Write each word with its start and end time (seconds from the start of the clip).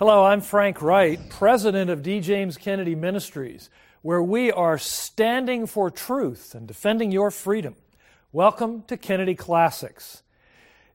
Hello, 0.00 0.24
I'm 0.24 0.40
Frank 0.40 0.80
Wright, 0.80 1.20
president 1.28 1.90
of 1.90 2.02
D. 2.02 2.20
James 2.20 2.56
Kennedy 2.56 2.94
Ministries, 2.94 3.68
where 4.00 4.22
we 4.22 4.50
are 4.50 4.78
standing 4.78 5.66
for 5.66 5.90
truth 5.90 6.54
and 6.54 6.66
defending 6.66 7.12
your 7.12 7.30
freedom. 7.30 7.76
Welcome 8.32 8.84
to 8.84 8.96
Kennedy 8.96 9.34
Classics. 9.34 10.22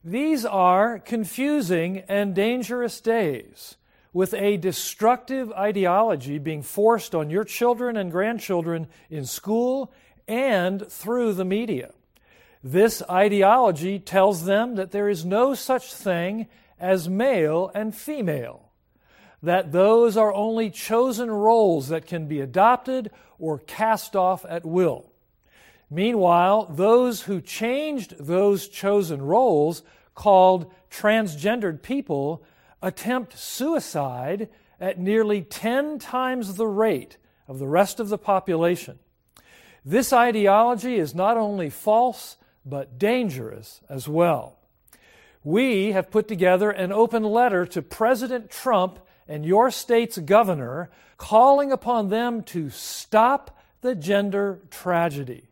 These 0.02 0.44
are 0.44 0.98
confusing 0.98 1.98
and 2.08 2.34
dangerous 2.34 3.00
days 3.00 3.76
with 4.12 4.34
a 4.34 4.56
destructive 4.56 5.52
ideology 5.52 6.38
being 6.38 6.62
forced 6.64 7.14
on 7.14 7.30
your 7.30 7.44
children 7.44 7.96
and 7.96 8.10
grandchildren 8.10 8.88
in 9.08 9.24
school 9.24 9.92
and 10.26 10.84
through 10.90 11.34
the 11.34 11.44
media. 11.44 11.92
This 12.60 13.04
ideology 13.08 14.00
tells 14.00 14.46
them 14.46 14.74
that 14.74 14.90
there 14.90 15.08
is 15.08 15.24
no 15.24 15.54
such 15.54 15.94
thing 15.94 16.48
as 16.80 17.08
male 17.08 17.70
and 17.72 17.94
female, 17.94 18.65
that 19.42 19.72
those 19.72 20.16
are 20.16 20.32
only 20.32 20.70
chosen 20.70 21.30
roles 21.30 21.88
that 21.88 22.06
can 22.06 22.26
be 22.26 22.40
adopted 22.40 23.10
or 23.38 23.58
cast 23.58 24.16
off 24.16 24.44
at 24.48 24.64
will. 24.64 25.10
Meanwhile, 25.90 26.66
those 26.74 27.22
who 27.22 27.40
changed 27.40 28.16
those 28.18 28.68
chosen 28.68 29.22
roles, 29.22 29.82
called 30.14 30.72
transgendered 30.90 31.82
people, 31.82 32.42
attempt 32.82 33.38
suicide 33.38 34.48
at 34.80 34.98
nearly 34.98 35.42
10 35.42 35.98
times 35.98 36.54
the 36.54 36.66
rate 36.66 37.16
of 37.46 37.58
the 37.58 37.68
rest 37.68 38.00
of 38.00 38.08
the 38.08 38.18
population. 38.18 38.98
This 39.84 40.12
ideology 40.12 40.96
is 40.96 41.14
not 41.14 41.36
only 41.36 41.70
false, 41.70 42.36
but 42.64 42.98
dangerous 42.98 43.80
as 43.88 44.08
well. 44.08 44.58
We 45.44 45.92
have 45.92 46.10
put 46.10 46.26
together 46.26 46.70
an 46.70 46.90
open 46.90 47.22
letter 47.22 47.64
to 47.66 47.80
President 47.82 48.50
Trump 48.50 48.98
and 49.28 49.44
your 49.44 49.70
state's 49.70 50.16
governor 50.18 50.90
calling 51.16 51.72
upon 51.72 52.08
them 52.08 52.42
to 52.42 52.70
stop 52.70 53.58
the 53.80 53.94
gender 53.94 54.60
tragedy. 54.70 55.48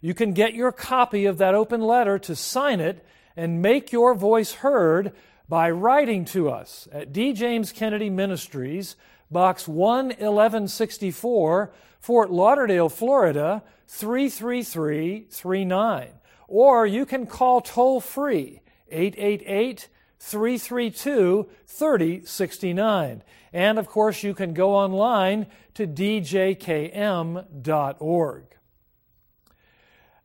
You 0.00 0.14
can 0.14 0.32
get 0.32 0.54
your 0.54 0.72
copy 0.72 1.26
of 1.26 1.38
that 1.38 1.54
open 1.54 1.80
letter 1.80 2.18
to 2.20 2.34
sign 2.34 2.80
it 2.80 3.06
and 3.36 3.62
make 3.62 3.92
your 3.92 4.14
voice 4.14 4.54
heard 4.54 5.12
by 5.48 5.70
writing 5.70 6.24
to 6.26 6.50
us 6.50 6.88
at 6.92 7.12
D. 7.12 7.32
James 7.32 7.72
Kennedy 7.72 8.10
Ministries, 8.10 8.96
Box 9.30 9.68
11164, 9.68 11.72
Fort 12.00 12.30
Lauderdale, 12.30 12.88
Florida 12.88 13.62
33339 13.88 16.08
or 16.50 16.84
you 16.84 17.06
can 17.06 17.26
call 17.26 17.62
toll 17.62 18.00
free 18.00 18.60
888 18.90 19.88
332 20.20 21.48
3069. 21.66 23.22
And 23.52 23.78
of 23.78 23.88
course, 23.88 24.22
you 24.22 24.34
can 24.34 24.54
go 24.54 24.76
online 24.76 25.46
to 25.74 25.86
djkm.org. 25.86 26.94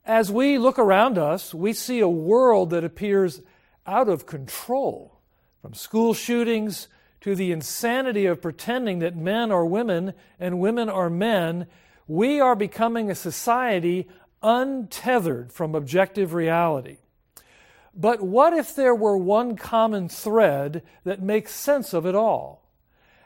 As 0.06 0.32
we 0.32 0.60
look 0.60 0.78
around 0.78 1.18
us, 1.18 1.54
we 1.54 1.74
see 1.74 2.00
a 2.00 2.08
world 2.08 2.70
that 2.70 2.84
appears 2.84 3.42
out 3.88 4.08
of 4.08 4.28
control, 4.28 5.20
from 5.62 5.74
school 5.74 6.14
shootings 6.14 6.88
to 7.22 7.34
the 7.34 7.52
insanity 7.52 8.28
of 8.28 8.42
pretending 8.42 9.00
that 9.00 9.16
men 9.16 9.52
are 9.52 9.66
women 9.66 10.14
and 10.40 10.60
women 10.60 10.90
are 10.90 11.10
men. 11.10 11.66
We 12.08 12.40
are 12.40 12.56
becoming 12.56 13.10
a 13.10 13.16
society 13.16 14.08
untethered 14.44 15.52
from 15.52 15.74
objective 15.74 16.36
reality. 16.36 16.98
But 17.96 18.22
what 18.22 18.54
if 18.54 18.76
there 18.76 18.94
were 18.94 19.16
one 19.16 19.56
common 19.56 20.10
thread 20.10 20.84
that 21.06 21.22
makes 21.22 21.54
sense 21.54 21.94
of 21.94 22.06
it 22.06 22.14
all? 22.14 22.68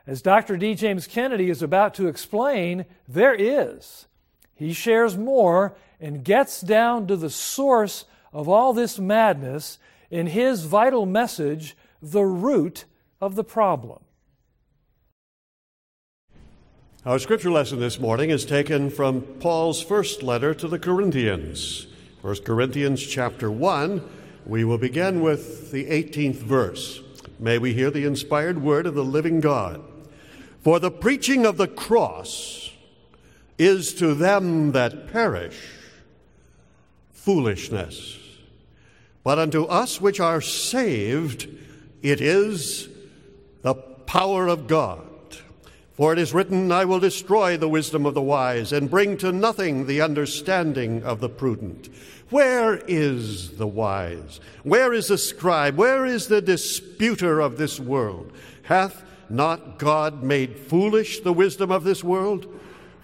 As 0.06 0.22
Dr. 0.22 0.58
D. 0.58 0.76
James 0.76 1.08
Kennedy 1.08 1.50
is 1.50 1.62
about 1.62 1.94
to 1.96 2.08
explain, 2.08 2.86
there 3.08 3.34
is. 3.34 4.08
He 4.54 4.74
shares 4.74 5.18
more 5.18 5.76
and 6.00 6.24
gets 6.24 6.62
down 6.62 7.08
to 7.08 7.16
the 7.16 7.30
source 7.30 8.06
of 8.32 8.48
all 8.48 8.74
this 8.74 9.00
madness 9.00 9.80
in 10.12 10.28
his 10.28 10.66
vital 10.66 11.06
message, 11.06 11.76
The 12.02 12.24
Root 12.24 12.86
of 13.20 13.36
the 13.36 13.44
Problem. 13.44 14.00
Our 17.06 17.18
scripture 17.18 17.52
lesson 17.52 17.80
this 17.80 18.00
morning 18.00 18.30
is 18.30 18.46
taken 18.46 18.90
from 18.90 19.22
Paul's 19.22 19.82
first 19.82 20.22
letter 20.22 20.54
to 20.54 20.68
the 20.68 20.80
Corinthians. 20.80 21.88
1 22.22 22.44
Corinthians 22.44 23.06
chapter 23.06 23.50
1. 23.50 24.19
We 24.50 24.64
will 24.64 24.80
begin 24.80 25.22
with 25.22 25.70
the 25.70 25.86
18th 25.86 26.38
verse. 26.38 27.02
May 27.38 27.60
we 27.60 27.76
hear 27.76 27.92
the 27.92 28.06
inspired 28.06 28.64
word 28.64 28.88
of 28.88 28.96
the 28.96 29.04
living 29.04 29.42
God. 29.42 29.84
For 30.64 30.80
the 30.80 30.90
preaching 30.90 31.46
of 31.46 31.58
the 31.58 31.68
cross 31.68 32.72
is 33.60 33.94
to 33.96 34.16
them 34.16 34.72
that 34.72 35.14
perish 35.14 35.60
foolishness, 37.12 38.18
but 39.24 39.38
unto 39.38 39.66
us 39.66 40.02
which 40.02 40.20
are 40.20 40.42
saved 40.42 41.48
it 42.02 42.20
is 42.20 42.90
the 43.62 43.76
power 43.76 44.48
of 44.48 44.66
God. 44.66 45.06
For 45.94 46.12
it 46.14 46.18
is 46.18 46.34
written, 46.34 46.72
I 46.72 46.86
will 46.86 47.00
destroy 47.00 47.56
the 47.56 47.70
wisdom 47.70 48.06
of 48.08 48.16
the 48.16 48.22
wise 48.22 48.72
and 48.72 48.90
bring 48.90 49.16
to 49.18 49.32
nothing 49.32 49.86
the 49.86 50.02
understanding 50.02 51.04
of 51.04 51.20
the 51.20 51.30
prudent. 51.30 51.90
Where 52.30 52.76
is 52.88 53.58
the 53.58 53.68
wise? 53.68 54.40
Where 54.64 54.94
is 54.94 55.08
the 55.08 55.18
scribe? 55.18 55.76
Where 55.76 56.06
is 56.06 56.28
the 56.28 56.42
disputer 56.42 57.40
of 57.40 57.58
this 57.58 57.80
world? 57.80 58.32
Hath 58.64 59.04
not 59.30 59.80
God 59.80 60.22
made 60.22 60.58
foolish 60.58 61.22
the 61.22 61.34
wisdom 61.34 61.72
of 61.72 61.84
this 61.84 62.04
world? 62.04 62.48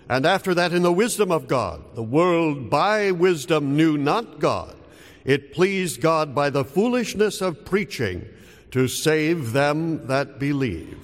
And 0.08 0.26
after 0.26 0.54
that, 0.54 0.74
in 0.74 0.84
the 0.84 0.92
wisdom 0.92 1.32
of 1.32 1.48
God, 1.48 1.84
the 1.96 2.04
world 2.04 2.70
by 2.70 3.12
wisdom 3.12 3.76
knew 3.76 3.98
not 3.98 4.40
God. 4.40 4.76
It 5.24 5.54
pleased 5.54 6.02
God 6.02 6.36
by 6.36 6.52
the 6.52 6.64
foolishness 6.64 7.42
of 7.42 7.66
preaching 7.66 8.28
to 8.70 8.88
save 8.88 9.54
them 9.54 10.06
that 10.06 10.38
believe. 10.38 11.00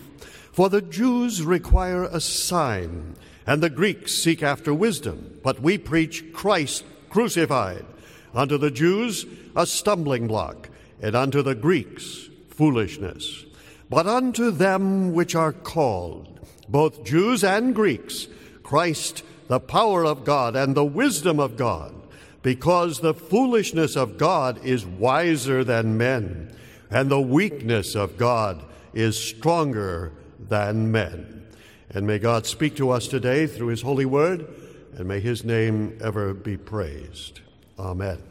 For 0.51 0.69
the 0.69 0.81
Jews 0.81 1.41
require 1.41 2.03
a 2.03 2.21
sign, 2.21 3.15
and 3.47 3.63
the 3.63 3.69
Greeks 3.69 4.13
seek 4.13 4.43
after 4.43 4.73
wisdom, 4.73 5.39
but 5.41 5.59
we 5.59 5.79
preach 5.79 6.31
Christ 6.33 6.83
crucified. 7.09 7.85
Unto 8.33 8.57
the 8.57 8.71
Jews 8.71 9.25
a 9.55 9.65
stumbling 9.65 10.27
block, 10.27 10.69
and 11.01 11.15
unto 11.15 11.41
the 11.41 11.55
Greeks 11.55 12.29
foolishness. 12.49 13.45
But 13.89 14.07
unto 14.07 14.51
them 14.51 15.13
which 15.13 15.35
are 15.35 15.51
called, 15.51 16.39
both 16.69 17.03
Jews 17.03 17.43
and 17.43 17.75
Greeks, 17.75 18.27
Christ 18.63 19.23
the 19.51 19.59
power 19.59 20.05
of 20.05 20.23
God 20.23 20.55
and 20.55 20.75
the 20.75 20.85
wisdom 20.85 21.37
of 21.37 21.57
God, 21.57 21.93
because 22.41 23.01
the 23.01 23.13
foolishness 23.13 23.97
of 23.97 24.17
God 24.17 24.63
is 24.63 24.85
wiser 24.85 25.65
than 25.65 25.97
men, 25.97 26.55
and 26.89 27.11
the 27.11 27.19
weakness 27.19 27.93
of 27.93 28.17
God 28.17 28.63
is 28.93 29.17
stronger 29.19 30.13
than 30.39 30.89
men. 30.89 31.45
And 31.89 32.07
may 32.07 32.17
God 32.17 32.45
speak 32.45 32.77
to 32.77 32.91
us 32.91 33.09
today 33.09 33.45
through 33.45 33.67
His 33.67 33.81
holy 33.81 34.05
word, 34.05 34.47
and 34.95 35.05
may 35.05 35.19
His 35.19 35.43
name 35.43 35.97
ever 36.01 36.33
be 36.33 36.55
praised. 36.55 37.41
Amen. 37.79 38.21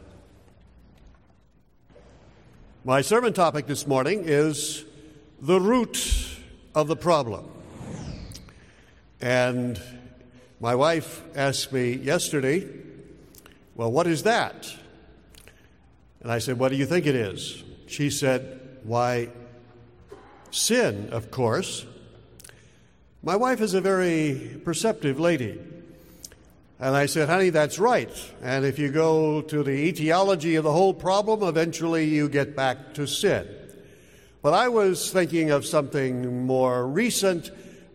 My 2.85 3.01
sermon 3.01 3.33
topic 3.33 3.67
this 3.67 3.85
morning 3.85 4.23
is 4.25 4.85
the 5.41 5.59
root 5.59 6.37
of 6.75 6.87
the 6.87 6.95
problem. 6.95 7.49
And 9.19 9.81
my 10.59 10.75
wife 10.75 11.23
asked 11.35 11.73
me 11.73 11.93
yesterday, 11.93 12.67
Well, 13.75 13.91
what 13.91 14.07
is 14.07 14.23
that? 14.23 14.73
And 16.21 16.31
I 16.31 16.39
said, 16.39 16.59
What 16.59 16.69
do 16.69 16.75
you 16.75 16.85
think 16.85 17.05
it 17.05 17.15
is? 17.15 17.63
She 17.87 18.09
said, 18.09 18.59
Why, 18.83 19.29
sin, 20.51 21.09
of 21.11 21.31
course. 21.31 21.85
My 23.23 23.35
wife 23.35 23.61
is 23.61 23.73
a 23.73 23.81
very 23.81 24.59
perceptive 24.63 25.19
lady. 25.19 25.59
And 26.81 26.95
I 26.95 27.05
said, 27.05 27.29
honey, 27.29 27.51
that's 27.51 27.77
right. 27.77 28.09
And 28.41 28.65
if 28.65 28.79
you 28.79 28.91
go 28.91 29.43
to 29.43 29.63
the 29.63 29.71
etiology 29.71 30.55
of 30.55 30.63
the 30.63 30.71
whole 30.71 30.95
problem, 30.95 31.43
eventually 31.43 32.05
you 32.05 32.27
get 32.27 32.55
back 32.55 32.95
to 32.95 33.05
sin. 33.05 33.47
But 34.41 34.55
I 34.55 34.67
was 34.67 35.11
thinking 35.11 35.51
of 35.51 35.63
something 35.63 36.47
more 36.47 36.87
recent 36.87 37.51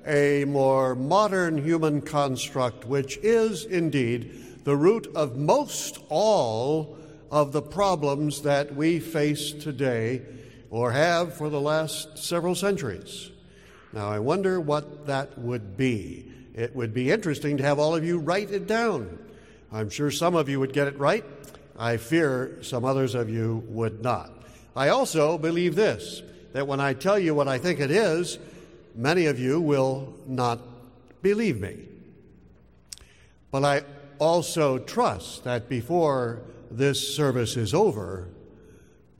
a 0.06 0.44
more 0.44 0.94
modern 0.94 1.58
human 1.58 2.00
construct, 2.00 2.84
which 2.84 3.18
is 3.24 3.64
indeed 3.64 4.62
the 4.62 4.76
root 4.76 5.08
of 5.16 5.36
most 5.36 5.98
all 6.08 6.96
of 7.30 7.50
the 7.50 7.62
problems 7.62 8.42
that 8.42 8.76
we 8.76 9.00
face 9.00 9.50
today 9.50 10.22
or 10.70 10.92
have 10.92 11.34
for 11.34 11.48
the 11.48 11.60
last 11.60 12.18
several 12.18 12.54
centuries. 12.54 13.32
Now, 13.92 14.08
I 14.08 14.20
wonder 14.20 14.60
what 14.60 15.06
that 15.06 15.36
would 15.38 15.76
be. 15.76 16.32
It 16.56 16.74
would 16.74 16.94
be 16.94 17.10
interesting 17.10 17.58
to 17.58 17.62
have 17.62 17.78
all 17.78 17.94
of 17.94 18.04
you 18.04 18.18
write 18.18 18.50
it 18.50 18.66
down. 18.66 19.18
I'm 19.70 19.90
sure 19.90 20.10
some 20.10 20.34
of 20.34 20.48
you 20.48 20.58
would 20.58 20.72
get 20.72 20.88
it 20.88 20.98
right. 20.98 21.24
I 21.78 21.98
fear 21.98 22.56
some 22.62 22.84
others 22.84 23.14
of 23.14 23.28
you 23.28 23.62
would 23.68 24.02
not. 24.02 24.32
I 24.74 24.88
also 24.88 25.36
believe 25.36 25.76
this 25.76 26.22
that 26.54 26.66
when 26.66 26.80
I 26.80 26.94
tell 26.94 27.18
you 27.18 27.34
what 27.34 27.48
I 27.48 27.58
think 27.58 27.80
it 27.80 27.90
is, 27.90 28.38
many 28.94 29.26
of 29.26 29.38
you 29.38 29.60
will 29.60 30.14
not 30.26 30.58
believe 31.20 31.60
me. 31.60 31.76
But 33.50 33.62
I 33.62 33.82
also 34.18 34.78
trust 34.78 35.44
that 35.44 35.68
before 35.68 36.40
this 36.70 37.14
service 37.14 37.58
is 37.58 37.74
over, 37.74 38.28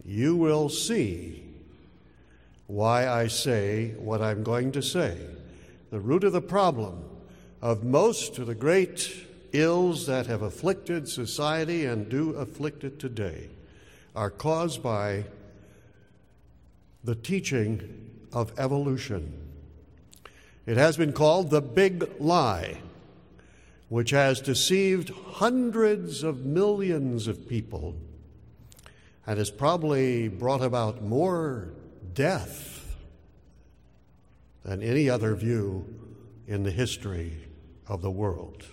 you 0.02 0.34
will 0.34 0.70
see 0.70 1.44
why 2.66 3.06
I 3.06 3.26
say 3.26 3.90
what 3.98 4.22
I'm 4.22 4.42
going 4.42 4.72
to 4.72 4.82
say. 4.82 5.18
The 5.90 6.00
root 6.00 6.24
of 6.24 6.32
the 6.32 6.40
problem 6.40 7.04
of 7.66 7.82
most 7.82 8.38
of 8.38 8.46
the 8.46 8.54
great 8.54 9.26
ills 9.52 10.06
that 10.06 10.28
have 10.28 10.40
afflicted 10.40 11.08
society 11.08 11.84
and 11.84 12.08
do 12.08 12.30
afflict 12.36 12.84
it 12.84 13.00
today 13.00 13.48
are 14.14 14.30
caused 14.30 14.80
by 14.84 15.24
the 17.02 17.16
teaching 17.16 18.08
of 18.32 18.56
evolution. 18.56 19.36
It 20.64 20.76
has 20.76 20.96
been 20.96 21.12
called 21.12 21.50
the 21.50 21.60
big 21.60 22.08
lie, 22.20 22.78
which 23.88 24.10
has 24.10 24.40
deceived 24.40 25.10
hundreds 25.32 26.22
of 26.22 26.44
millions 26.46 27.26
of 27.26 27.48
people 27.48 27.96
and 29.26 29.38
has 29.38 29.50
probably 29.50 30.28
brought 30.28 30.62
about 30.62 31.02
more 31.02 31.70
death 32.14 32.94
than 34.62 34.84
any 34.84 35.10
other 35.10 35.34
view 35.34 35.84
in 36.46 36.62
the 36.62 36.70
history 36.70 37.32
of 37.88 38.02
the 38.02 38.10
world. 38.10 38.64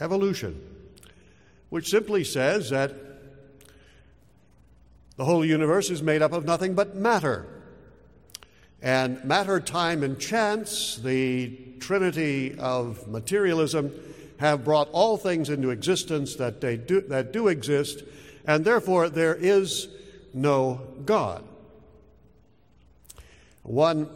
Evolution, 0.00 0.60
which 1.70 1.88
simply 1.88 2.24
says 2.24 2.70
that 2.70 2.94
the 5.16 5.24
whole 5.24 5.44
universe 5.44 5.90
is 5.90 6.02
made 6.02 6.22
up 6.22 6.32
of 6.32 6.44
nothing 6.44 6.74
but 6.74 6.94
matter. 6.94 7.46
And 8.82 9.24
matter, 9.24 9.58
time, 9.58 10.02
and 10.02 10.20
chance, 10.20 10.96
the 10.96 11.56
trinity 11.80 12.56
of 12.58 13.08
materialism, 13.08 13.92
have 14.38 14.64
brought 14.64 14.90
all 14.92 15.16
things 15.16 15.48
into 15.48 15.70
existence 15.70 16.36
that, 16.36 16.60
they 16.60 16.76
do, 16.76 17.00
that 17.00 17.32
do 17.32 17.48
exist, 17.48 18.02
and 18.46 18.64
therefore 18.64 19.08
there 19.08 19.34
is 19.34 19.88
no 20.34 20.82
God. 21.06 21.42
One 23.62 24.08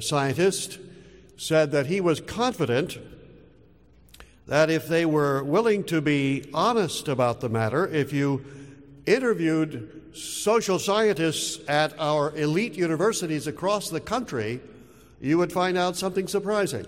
scientist 0.00 0.78
said 1.40 1.70
that 1.70 1.86
he 1.86 2.02
was 2.02 2.20
confident 2.20 2.98
that 4.46 4.68
if 4.68 4.86
they 4.86 5.06
were 5.06 5.42
willing 5.42 5.82
to 5.82 5.98
be 6.02 6.44
honest 6.52 7.08
about 7.08 7.40
the 7.40 7.48
matter, 7.48 7.86
if 7.86 8.12
you 8.12 8.44
interviewed 9.06 10.12
social 10.12 10.78
scientists 10.78 11.58
at 11.66 11.98
our 11.98 12.36
elite 12.36 12.74
universities 12.74 13.46
across 13.46 13.88
the 13.88 14.02
country, 14.02 14.60
you 15.18 15.38
would 15.38 15.50
find 15.50 15.78
out 15.78 15.96
something 15.96 16.28
surprising. 16.28 16.84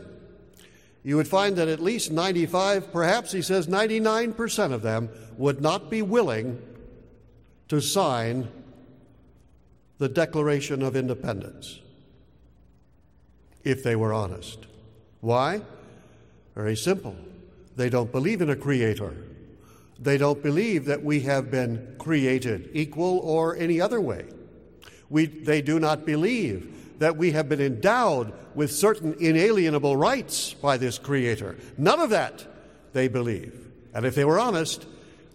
You 1.02 1.16
would 1.16 1.28
find 1.28 1.56
that 1.56 1.68
at 1.68 1.80
least 1.80 2.12
95, 2.12 2.92
perhaps 2.92 3.32
he 3.32 3.40
says 3.40 3.68
99% 3.68 4.72
of 4.72 4.82
them, 4.82 5.08
would 5.38 5.62
not 5.62 5.88
be 5.88 6.02
willing 6.02 6.60
to 7.68 7.80
sign 7.80 8.48
the 9.96 10.10
Declaration 10.10 10.82
of 10.82 10.94
Independence 10.94 11.78
if 13.64 13.82
they 13.82 13.96
were 13.96 14.12
honest. 14.12 14.66
Why? 15.20 15.62
Very 16.54 16.76
simple. 16.76 17.16
They 17.76 17.88
don't 17.88 18.12
believe 18.12 18.42
in 18.42 18.50
a 18.50 18.56
creator. 18.56 19.14
They 19.98 20.18
don't 20.18 20.42
believe 20.42 20.86
that 20.86 21.04
we 21.04 21.20
have 21.20 21.50
been 21.50 21.94
created 21.98 22.70
equal 22.72 23.20
or 23.20 23.56
any 23.56 23.80
other 23.80 24.00
way. 24.00 24.26
We, 25.08 25.26
they 25.26 25.62
do 25.62 25.78
not 25.78 26.04
believe 26.04 26.98
that 26.98 27.16
we 27.16 27.32
have 27.32 27.48
been 27.48 27.60
endowed 27.60 28.32
with 28.54 28.72
certain 28.72 29.14
inalienable 29.18 29.96
rights 29.96 30.54
by 30.54 30.76
this 30.76 30.98
Creator. 30.98 31.56
None 31.76 32.00
of 32.00 32.10
that 32.10 32.46
they 32.92 33.08
believe. 33.08 33.68
And 33.94 34.04
if 34.06 34.14
they 34.14 34.24
were 34.24 34.38
honest, 34.38 34.86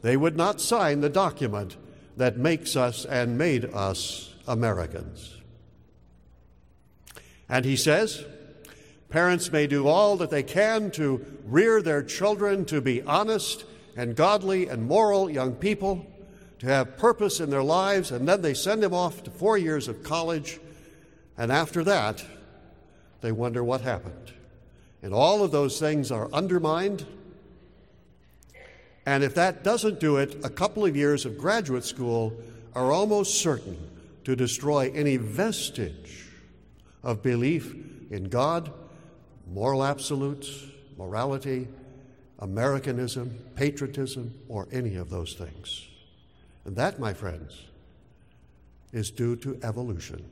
they 0.02 0.18
would 0.18 0.38
not 0.38 0.62
sign 0.62 1.02
the 1.02 1.10
document 1.10 1.76
that 2.18 2.38
makes 2.38 2.76
us 2.76 3.06
and 3.06 3.38
made 3.38 3.66
us 3.66 4.34
Americans. 4.48 5.37
And 7.50 7.66
he 7.66 7.76
says, 7.76 8.26
Parents 9.10 9.52
may 9.52 9.68
do 9.68 9.88
all 9.88 10.18
that 10.18 10.30
they 10.30 10.44
can 10.44 10.92
to 10.92 11.26
rear 11.46 11.82
their 11.82 12.04
children 12.04 12.66
to 12.66 12.82
be 12.82 13.02
honest 13.04 13.64
and 13.96 14.16
godly 14.16 14.68
and 14.68 14.86
moral 14.86 15.30
young 15.30 15.54
people 15.54 16.06
to 16.60 16.66
have 16.66 16.98
purpose 16.98 17.40
in 17.40 17.50
their 17.50 17.64
lives, 17.64 18.12
and 18.12 18.28
then 18.28 18.42
they 18.42 18.54
send 18.54 18.84
them 18.84 18.94
off 18.94 19.24
to 19.24 19.32
four 19.32 19.58
years 19.58 19.88
of 19.88 20.04
college, 20.04 20.60
and 21.38 21.52
after 21.52 21.84
that, 21.84 22.26
they 23.22 23.32
wonder 23.32 23.64
what 23.64 23.82
happened. 23.82 24.34
And 25.02 25.14
all 25.14 25.44
of 25.44 25.52
those 25.52 25.80
things 25.80 26.12
are 26.12 26.32
undermined. 26.34 27.06
And 29.06 29.24
if 29.24 29.36
that 29.36 29.64
doesn't 29.64 30.00
do 30.00 30.18
it, 30.18 30.44
a 30.44 30.50
couple 30.50 30.84
of 30.84 30.96
years 30.96 31.26
of 31.26 31.38
graduate 31.38 31.86
school 31.86 32.34
are 32.76 32.92
almost 32.92 33.40
certain 33.40 33.78
to 34.26 34.36
destroy 34.36 34.92
any 34.94 35.18
vestige 35.18 36.27
of 37.08 37.24
belief 37.24 37.74
in 38.12 38.26
God, 38.26 38.70
moral 39.50 39.84
absolutes, 39.84 40.66
morality, 40.98 41.70
Americanism, 42.40 43.40
patriotism, 43.56 44.34
or 44.50 44.68
any 44.74 44.96
of 44.98 45.10
those 45.10 45.34
things. 45.34 45.88
And 46.66 46.76
that, 46.76 47.00
my 47.00 47.14
friends, 47.14 47.64
is 48.92 49.10
due 49.10 49.38
to 49.38 49.58
evolution. 49.64 50.30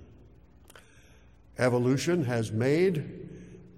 Evolution 1.58 2.26
has 2.26 2.52
made 2.52 3.30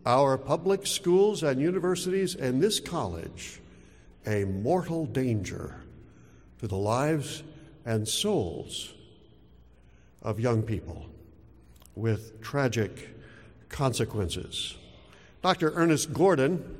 our 0.03 0.35
public 0.35 0.87
schools 0.87 1.43
and 1.43 1.61
universities 1.61 2.33
and 2.33 2.63
this 2.63 2.79
college 2.79 3.59
a 4.25 4.43
mortal 4.43 5.05
danger 5.05 5.81
to 6.57 6.67
the 6.67 6.75
lives 6.75 7.43
and 7.85 8.07
souls 8.07 8.91
of 10.23 10.39
young 10.39 10.63
people 10.63 11.05
with 11.97 12.41
tragic 12.41 13.09
consequences. 13.69 14.77
Dr. 15.41 15.71
Ernest 15.75 16.13
Gordon 16.13 16.77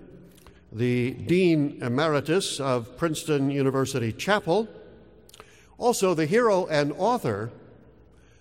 the 0.72 1.12
Dean 1.12 1.80
Emeritus 1.82 2.60
of 2.60 2.98
Princeton 2.98 3.50
University 3.50 4.12
Chapel, 4.12 4.68
also 5.78 6.14
the 6.14 6.26
hero 6.26 6.66
and 6.68 6.92
author 6.98 7.52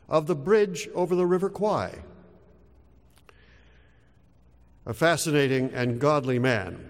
of 0.09 0.27
The 0.27 0.35
Bridge 0.35 0.89
Over 0.95 1.15
the 1.15 1.27
River 1.27 1.49
Kwai. 1.49 2.01
A 4.85 4.95
fascinating 4.95 5.71
and 5.73 6.01
godly 6.01 6.39
man. 6.39 6.89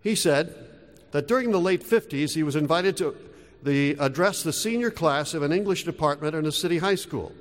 He 0.00 0.14
said 0.14 0.54
that 1.12 1.28
during 1.28 1.52
the 1.52 1.60
late 1.60 1.82
50s 1.82 2.34
he 2.34 2.42
was 2.42 2.56
invited 2.56 2.96
to 2.98 3.16
the, 3.62 3.96
address 3.98 4.42
the 4.42 4.52
senior 4.52 4.90
class 4.90 5.34
of 5.34 5.42
an 5.42 5.52
English 5.52 5.84
department 5.84 6.34
in 6.34 6.44
a 6.46 6.52
city 6.52 6.78
high 6.78 6.96
school. 6.96 7.32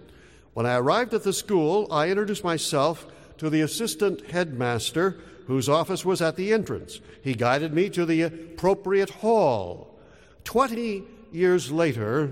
When 0.54 0.66
I 0.66 0.76
arrived 0.76 1.14
at 1.14 1.24
the 1.24 1.34
school, 1.34 1.88
I 1.92 2.10
introduced 2.10 2.44
myself 2.44 3.08
to 3.38 3.50
the 3.50 3.62
assistant 3.62 4.32
headmaster 4.32 5.18
whose 5.48 5.68
office 5.68 6.06
was 6.06 6.22
at 6.22 6.36
the 6.36 6.54
entrance. 6.54 7.02
He 7.22 7.34
guided 7.34 7.74
me 7.74 7.90
to 7.90 8.06
the 8.06 8.22
appropriate 8.22 9.10
hall. 9.10 10.00
Twenty 10.44 11.04
years 11.32 11.72
later, 11.72 12.32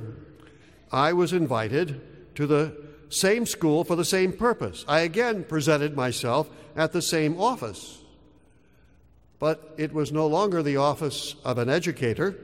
I 0.92 1.14
was 1.14 1.34
invited 1.34 2.02
to 2.36 2.46
the 2.46 2.76
same 3.10 3.46
school 3.46 3.84
for 3.84 3.96
the 3.96 4.06
same 4.06 4.32
purpose. 4.32 4.86
I 4.88 5.02
again 5.02 5.44
presented 5.44 5.96
myself 5.96 6.50
at 6.76 6.94
the 6.94 7.02
same 7.02 7.40
office. 7.40 8.00
But 9.40 9.74
it 9.78 9.92
was 9.92 10.12
no 10.12 10.28
longer 10.28 10.62
the 10.62 10.78
office 10.78 11.36
of 11.44 11.58
an 11.58 11.68
educator. 11.70 12.38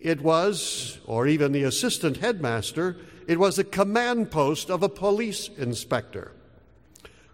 It 0.00 0.20
was, 0.22 0.98
or 1.06 1.26
even 1.26 1.52
the 1.52 1.64
assistant 1.64 2.16
headmaster, 2.16 2.96
it 3.28 3.38
was 3.38 3.56
the 3.56 3.64
command 3.64 4.30
post 4.30 4.70
of 4.70 4.82
a 4.82 4.88
police 4.88 5.50
inspector. 5.58 6.32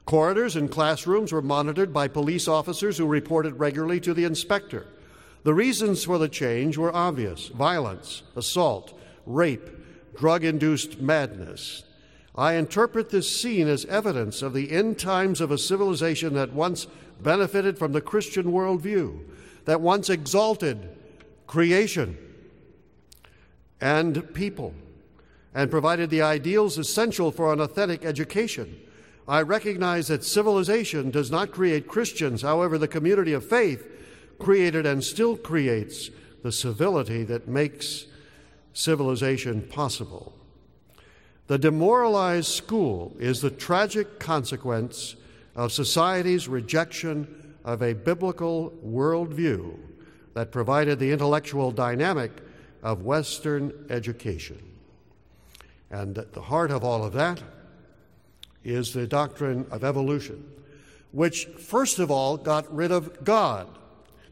Corridors 0.04 0.56
and 0.56 0.70
classrooms 0.70 1.32
were 1.32 1.40
monitored 1.40 1.92
by 1.92 2.08
police 2.08 2.48
officers 2.48 2.98
who 2.98 3.06
reported 3.06 3.60
regularly 3.60 4.00
to 4.00 4.12
the 4.12 4.24
inspector. 4.24 4.88
The 5.44 5.54
reasons 5.54 6.04
for 6.04 6.18
the 6.18 6.28
change 6.28 6.76
were 6.76 6.94
obvious 6.94 7.46
violence, 7.46 8.24
assault, 8.34 8.98
rape, 9.24 9.70
drug 10.16 10.42
induced 10.42 11.00
madness. 11.00 11.84
I 12.34 12.54
interpret 12.54 13.10
this 13.10 13.40
scene 13.40 13.68
as 13.68 13.84
evidence 13.84 14.42
of 14.42 14.52
the 14.52 14.72
end 14.72 14.98
times 14.98 15.40
of 15.40 15.52
a 15.52 15.58
civilization 15.58 16.34
that 16.34 16.52
once 16.52 16.88
benefited 17.22 17.78
from 17.78 17.92
the 17.92 18.00
Christian 18.00 18.46
worldview, 18.46 19.20
that 19.64 19.80
once 19.80 20.10
exalted 20.10 20.88
creation 21.46 22.18
and 23.80 24.34
people, 24.34 24.74
and 25.54 25.70
provided 25.70 26.11
the 26.11 26.23
ideals 26.23 26.78
essential 26.78 27.30
for 27.30 27.52
an 27.52 27.61
authentic 27.61 28.04
education. 28.04 28.80
I 29.26 29.42
recognize 29.42 30.08
that 30.08 30.25
civilization 30.25 31.11
does 31.11 31.30
not 31.30 31.52
create 31.52 31.88
Christians. 31.88 32.42
However, 32.42 32.76
the 32.76 32.88
community 32.88 33.32
of 33.32 33.49
faith 33.49 33.87
created 34.38 34.84
and 34.84 35.02
still 35.02 35.37
creates 35.37 36.11
the 36.42 36.52
civility 36.52 37.23
that 37.25 37.49
makes 37.49 38.06
civilization 38.75 39.62
possible. 39.62 40.34
The 41.46 41.58
demoralized 41.58 42.49
school 42.49 43.16
is 43.18 43.40
the 43.40 43.50
tragic 43.50 44.18
consequence 44.18 45.14
of 45.54 45.73
society's 45.73 46.49
rejection 46.49 47.54
of 47.64 47.82
a 47.82 47.94
biblical 47.94 48.73
worldview 48.84 49.78
that 50.34 50.50
provided 50.50 50.99
the 50.99 51.12
intellectual 51.12 51.70
dynamic 51.70 52.32
of 52.82 53.02
Western 53.02 53.73
education. 53.88 54.73
And 55.94 56.18
at 56.18 56.32
the 56.32 56.40
heart 56.40 56.72
of 56.72 56.82
all 56.82 57.04
of 57.04 57.12
that 57.12 57.40
is 58.64 58.92
the 58.92 59.06
doctrine 59.06 59.64
of 59.70 59.84
evolution, 59.84 60.44
which 61.12 61.44
first 61.44 62.00
of 62.00 62.10
all 62.10 62.36
got 62.36 62.74
rid 62.74 62.90
of 62.90 63.22
God. 63.22 63.68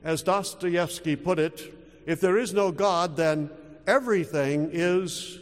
As 0.03 0.25
Dostoevsky 0.25 1.15
put 1.15 1.39
it, 1.39 1.73
if 2.05 2.21
there 2.21 2.37
is 2.37 2.53
no 2.53 2.73
God, 2.73 3.17
then 3.17 3.49
everything 3.87 4.71
is 4.73 5.39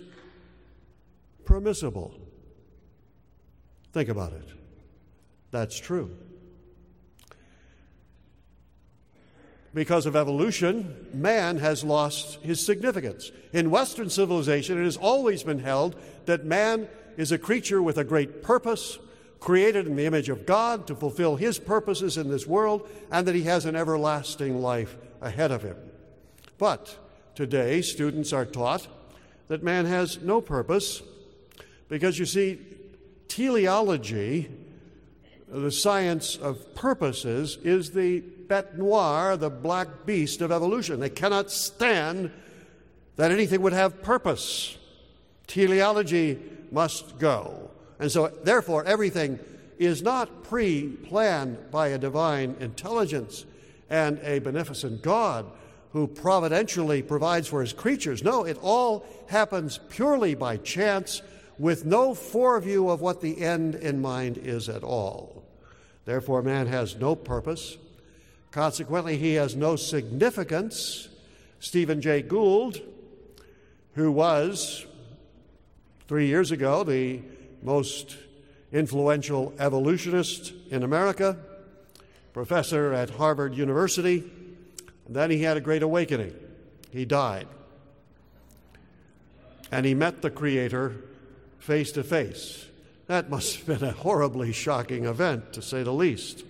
permissible. 1.46 2.12
Think 3.94 4.10
about 4.10 4.34
it. 4.34 4.48
That's 5.52 5.78
true. 5.78 6.14
Because 9.72 10.06
of 10.06 10.16
evolution, 10.16 11.08
man 11.14 11.58
has 11.58 11.84
lost 11.84 12.40
his 12.42 12.64
significance. 12.64 13.30
In 13.52 13.70
Western 13.70 14.10
civilization, 14.10 14.80
it 14.80 14.84
has 14.84 14.96
always 14.96 15.44
been 15.44 15.60
held 15.60 15.94
that 16.26 16.44
man 16.44 16.88
is 17.16 17.30
a 17.30 17.38
creature 17.38 17.80
with 17.80 17.96
a 17.96 18.04
great 18.04 18.42
purpose, 18.42 18.98
created 19.38 19.86
in 19.86 19.94
the 19.94 20.06
image 20.06 20.28
of 20.28 20.44
God 20.44 20.88
to 20.88 20.96
fulfill 20.96 21.36
his 21.36 21.58
purposes 21.58 22.16
in 22.16 22.28
this 22.28 22.46
world, 22.46 22.88
and 23.12 23.28
that 23.28 23.34
he 23.34 23.42
has 23.42 23.64
an 23.64 23.76
everlasting 23.76 24.60
life 24.60 24.96
ahead 25.20 25.52
of 25.52 25.62
him. 25.62 25.76
But 26.58 26.96
today, 27.36 27.80
students 27.80 28.32
are 28.32 28.44
taught 28.44 28.88
that 29.46 29.62
man 29.62 29.86
has 29.86 30.20
no 30.20 30.40
purpose 30.40 31.02
because 31.88 32.18
you 32.18 32.26
see, 32.26 32.58
teleology, 33.28 34.48
the 35.48 35.72
science 35.72 36.36
of 36.36 36.74
purposes, 36.74 37.58
is 37.62 37.90
the 37.90 38.22
bete 38.50 38.76
noire, 38.76 39.36
the 39.36 39.48
black 39.48 40.04
beast 40.04 40.42
of 40.42 40.52
evolution. 40.52 41.00
They 41.00 41.08
cannot 41.08 41.50
stand 41.50 42.30
that 43.16 43.30
anything 43.30 43.62
would 43.62 43.72
have 43.72 44.02
purpose. 44.02 44.76
Teleology 45.46 46.38
must 46.70 47.18
go. 47.18 47.70
And 47.98 48.10
so, 48.10 48.28
therefore, 48.42 48.84
everything 48.84 49.38
is 49.78 50.02
not 50.02 50.42
pre 50.42 50.88
planned 50.88 51.70
by 51.70 51.88
a 51.88 51.98
divine 51.98 52.56
intelligence 52.60 53.46
and 53.88 54.18
a 54.22 54.40
beneficent 54.40 55.00
God 55.00 55.46
who 55.92 56.06
providentially 56.06 57.02
provides 57.02 57.48
for 57.48 57.60
his 57.60 57.72
creatures. 57.72 58.22
No, 58.22 58.44
it 58.44 58.58
all 58.62 59.06
happens 59.28 59.78
purely 59.88 60.34
by 60.34 60.56
chance 60.56 61.22
with 61.58 61.84
no 61.84 62.14
foreview 62.14 62.90
of 62.90 63.00
what 63.00 63.20
the 63.20 63.40
end 63.42 63.74
in 63.74 64.00
mind 64.00 64.38
is 64.38 64.68
at 64.68 64.82
all. 64.82 65.44
Therefore, 66.04 66.42
man 66.42 66.66
has 66.66 66.96
no 66.96 67.14
purpose. 67.14 67.76
Consequently, 68.50 69.16
he 69.16 69.34
has 69.34 69.54
no 69.54 69.76
significance. 69.76 71.08
Stephen 71.60 72.00
Jay 72.00 72.22
Gould, 72.22 72.80
who 73.94 74.10
was 74.10 74.86
three 76.08 76.26
years 76.26 76.50
ago 76.50 76.82
the 76.82 77.20
most 77.62 78.16
influential 78.72 79.52
evolutionist 79.58 80.52
in 80.70 80.82
America, 80.82 81.36
professor 82.32 82.92
at 82.92 83.10
Harvard 83.10 83.54
University, 83.54 84.24
and 85.06 85.14
then 85.14 85.30
he 85.30 85.42
had 85.42 85.56
a 85.56 85.60
great 85.60 85.82
awakening. 85.82 86.34
He 86.90 87.04
died. 87.04 87.46
And 89.70 89.86
he 89.86 89.94
met 89.94 90.22
the 90.22 90.30
Creator 90.30 90.96
face 91.58 91.92
to 91.92 92.02
face. 92.02 92.66
That 93.06 93.28
must 93.28 93.56
have 93.56 93.66
been 93.66 93.88
a 93.88 93.92
horribly 93.92 94.52
shocking 94.52 95.04
event, 95.04 95.52
to 95.52 95.62
say 95.62 95.82
the 95.82 95.92
least. 95.92 96.44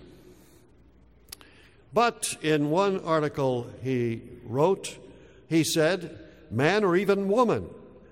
But 1.93 2.37
in 2.41 2.69
one 2.69 2.99
article 3.01 3.67
he 3.83 4.21
wrote, 4.45 4.97
he 5.47 5.63
said, 5.63 6.17
Man 6.49 6.83
or 6.83 6.95
even 6.95 7.27
woman 7.27 7.69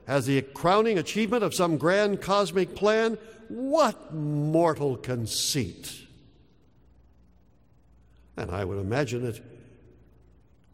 has 0.08 0.26
the 0.26 0.42
crowning 0.42 0.98
achievement 0.98 1.44
of 1.44 1.54
some 1.54 1.78
grand 1.78 2.22
cosmic 2.22 2.76
plan. 2.76 3.18
What 3.48 4.14
mortal 4.14 4.98
conceit! 4.98 5.94
And 8.36 8.52
I 8.52 8.64
would 8.64 8.80
imagine 8.80 9.24
that 9.26 9.42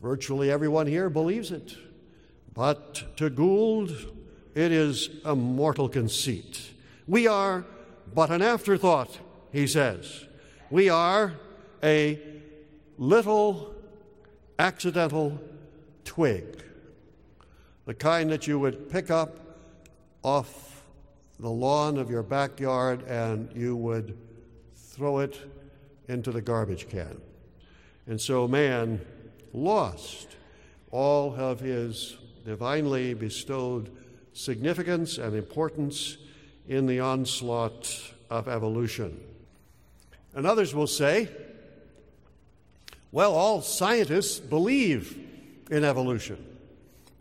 virtually 0.01 0.51
everyone 0.51 0.87
here 0.87 1.09
believes 1.09 1.51
it. 1.51 1.75
But 2.53 3.17
to 3.17 3.29
Gould, 3.29 3.91
it 4.53 4.71
is 4.71 5.09
a 5.25 5.35
mortal 5.35 5.89
conceit. 5.89 6.71
We 7.07 7.27
are 7.27 7.65
but 8.13 8.31
an 8.31 8.41
afterthought, 8.41 9.19
he 9.51 9.67
says. 9.67 10.25
We 10.69 10.89
are 10.89 11.33
a 11.83 12.19
little 12.97 13.75
accidental 14.57 15.39
twig, 16.03 16.63
the 17.85 17.93
kind 17.93 18.31
that 18.31 18.47
you 18.47 18.59
would 18.59 18.89
pick 18.89 19.11
up 19.11 19.39
off 20.23 20.83
the 21.39 21.49
lawn 21.49 21.97
of 21.97 22.09
your 22.09 22.23
backyard 22.23 23.03
and 23.03 23.51
you 23.55 23.75
would 23.75 24.17
throw 24.75 25.19
it 25.19 25.37
into 26.07 26.31
the 26.31 26.41
garbage 26.41 26.87
can. 26.87 27.19
And 28.07 28.19
so 28.19 28.47
man 28.47 29.01
lost 29.53 30.35
all 30.91 31.35
of 31.35 31.59
his 31.59 32.17
divinely 32.45 33.13
bestowed 33.13 33.91
significance 34.33 35.17
and 35.17 35.35
importance 35.35 36.17
in 36.67 36.85
the 36.85 36.99
onslaught 36.99 38.13
of 38.29 38.47
evolution. 38.47 39.19
And 40.33 40.45
others 40.45 40.73
will 40.73 40.87
say, 40.87 41.29
well, 43.11 43.33
all 43.33 43.61
scientists 43.61 44.39
believe 44.39 45.17
in 45.71 45.83
evolution, 45.83 46.43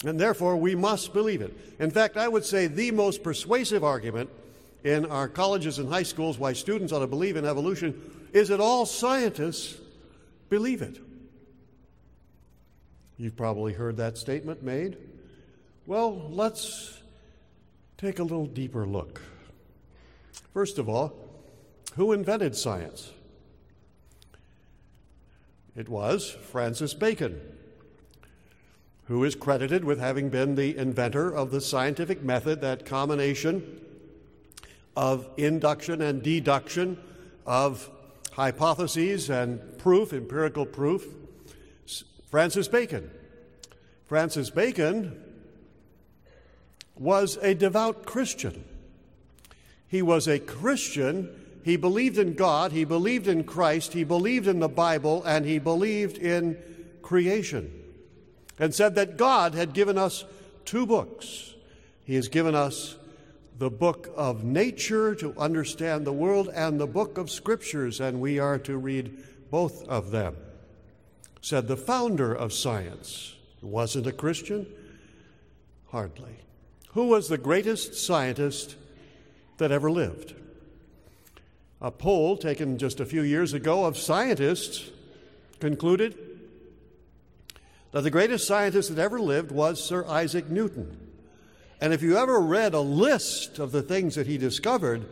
and 0.05 0.19
therefore 0.19 0.57
we 0.57 0.75
must 0.75 1.12
believe 1.12 1.41
it. 1.41 1.57
In 1.79 1.91
fact, 1.91 2.17
I 2.17 2.29
would 2.29 2.45
say 2.45 2.67
the 2.67 2.91
most 2.91 3.23
persuasive 3.23 3.85
argument 3.85 4.31
in 4.83 5.07
our 5.07 5.29
colleges 5.29 5.79
and 5.79 5.88
high 5.88 6.03
schools 6.03 6.38
why 6.38 6.53
students 6.53 6.93
ought 6.93 6.99
to 7.00 7.07
believe 7.07 7.37
in 7.37 7.45
evolution 7.45 7.99
is 8.33 8.49
that 8.49 8.61
all 8.61 8.85
scientists 8.85 9.79
believe 10.50 10.83
it. 10.83 10.99
You've 13.17 13.37
probably 13.37 13.73
heard 13.73 13.97
that 13.97 14.19
statement 14.19 14.62
made. 14.62 14.99
Well, 15.87 16.29
let's 16.31 17.00
take 17.97 18.19
a 18.19 18.23
little 18.23 18.47
deeper 18.47 18.87
look. 18.87 19.23
First 20.53 20.79
of 20.79 20.88
all, 20.88 21.14
who 21.95 22.12
invented 22.12 22.57
science? 22.57 23.12
It 25.76 25.88
was 25.88 26.31
Francis 26.31 26.95
Bacon, 26.95 27.40
who 29.07 29.25
is 29.25 29.35
credited 29.35 29.85
with 29.85 29.99
having 29.99 30.28
been 30.28 30.54
the 30.54 30.76
inventor 30.76 31.35
of 31.35 31.50
the 31.50 31.61
scientific 31.61 32.23
method, 32.23 32.61
that 32.61 32.87
combination 32.87 33.81
of 34.97 35.28
induction 35.37 36.00
and 36.00 36.23
deduction, 36.23 36.99
of 37.45 37.90
hypotheses 38.33 39.28
and 39.31 39.78
proof, 39.78 40.12
empirical 40.12 40.64
proof. 40.64 41.07
Francis 42.31 42.69
Bacon. 42.69 43.11
Francis 44.07 44.50
Bacon 44.50 45.21
was 46.97 47.37
a 47.43 47.54
devout 47.54 48.07
Christian. 48.07 48.64
He 49.88 50.02
was 50.02 50.28
a 50.28 50.38
Christian. 50.38 51.43
He 51.64 51.76
believed 51.76 52.18
in 52.18 52.35
God, 52.35 52.73
he 52.73 52.85
believed 52.85 53.26
in 53.26 53.44
Christ, 53.44 53.94
he 53.94 54.04
believed 54.04 54.47
in 54.47 54.61
the 54.61 54.68
Bible, 54.68 55.25
and 55.25 55.47
he 55.47 55.59
believed 55.59 56.18
in 56.18 56.59
creation. 57.00 57.73
And 58.59 58.75
said 58.75 58.94
that 58.97 59.16
God 59.16 59.54
had 59.54 59.73
given 59.73 59.97
us 59.97 60.25
two 60.66 60.87
books. 60.87 61.54
He 62.04 62.14
has 62.16 62.28
given 62.28 62.54
us 62.54 62.97
the 63.59 63.71
book 63.71 64.12
of 64.14 64.44
nature 64.44 65.14
to 65.14 65.35
understand 65.38 66.04
the 66.04 66.12
world 66.12 66.50
and 66.54 66.78
the 66.78 66.87
book 66.87 67.16
of 67.16 67.30
scriptures, 67.30 67.99
and 67.99 68.21
we 68.21 68.38
are 68.38 68.59
to 68.59 68.76
read 68.76 69.16
both 69.50 69.88
of 69.88 70.11
them. 70.11 70.37
Said 71.40 71.66
the 71.66 71.76
founder 71.76 72.35
of 72.35 72.52
science. 72.52 73.37
Wasn't 73.62 74.06
a 74.06 74.12
Christian? 74.12 74.66
Hardly. 75.90 76.37
Who 76.90 77.06
was 77.06 77.28
the 77.28 77.38
greatest 77.38 77.94
scientist 77.94 78.76
that 79.59 79.73
ever 79.73 79.90
lived. 79.90 80.35
A 81.85 81.91
poll 81.91 82.38
taken 82.38 82.79
just 82.79 82.99
a 82.99 83.05
few 83.05 83.21
years 83.21 83.53
ago 83.53 83.85
of 83.85 83.99
scientists 83.99 84.91
concluded 85.61 86.17
that 87.93 88.00
the 88.00 88.11
greatest 88.11 88.47
scientist 88.47 88.88
that 88.88 88.99
ever 88.99 89.21
lived 89.21 89.53
was 89.53 89.85
Sir 89.85 90.03
Isaac 90.07 90.49
Newton. 90.49 90.97
And 91.83 91.93
if 91.93 92.00
you 92.00 92.17
ever 92.17 92.41
read 92.41 92.73
a 92.73 92.81
list 92.81 93.59
of 93.59 93.71
the 93.71 93.83
things 93.83 94.14
that 94.14 94.26
he 94.26 94.38
discovered, 94.38 95.05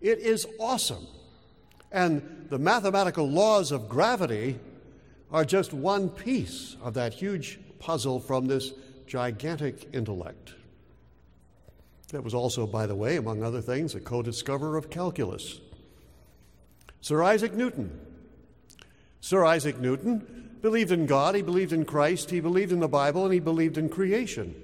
it 0.00 0.18
is 0.18 0.46
awesome. 0.58 1.06
And 1.90 2.46
the 2.48 2.58
mathematical 2.58 3.28
laws 3.28 3.70
of 3.70 3.90
gravity 3.90 4.58
are 5.30 5.44
just 5.44 5.74
one 5.74 6.08
piece 6.08 6.74
of 6.80 6.94
that 6.94 7.12
huge 7.12 7.60
puzzle 7.80 8.18
from 8.18 8.46
this 8.46 8.72
gigantic 9.06 9.90
intellect. 9.92 10.54
That 12.12 12.24
was 12.24 12.32
also, 12.32 12.66
by 12.66 12.86
the 12.86 12.96
way, 12.96 13.16
among 13.16 13.42
other 13.42 13.60
things, 13.60 13.94
a 13.94 14.00
co 14.00 14.22
discoverer 14.22 14.78
of 14.78 14.88
calculus. 14.88 15.60
Sir 17.02 17.22
Isaac 17.22 17.52
Newton. 17.52 18.00
Sir 19.20 19.44
Isaac 19.44 19.78
Newton 19.78 20.56
believed 20.62 20.92
in 20.92 21.06
God, 21.06 21.34
he 21.34 21.42
believed 21.42 21.72
in 21.72 21.84
Christ, 21.84 22.30
he 22.30 22.38
believed 22.38 22.70
in 22.70 22.78
the 22.78 22.88
Bible, 22.88 23.24
and 23.24 23.34
he 23.34 23.40
believed 23.40 23.76
in 23.76 23.88
creation. 23.88 24.54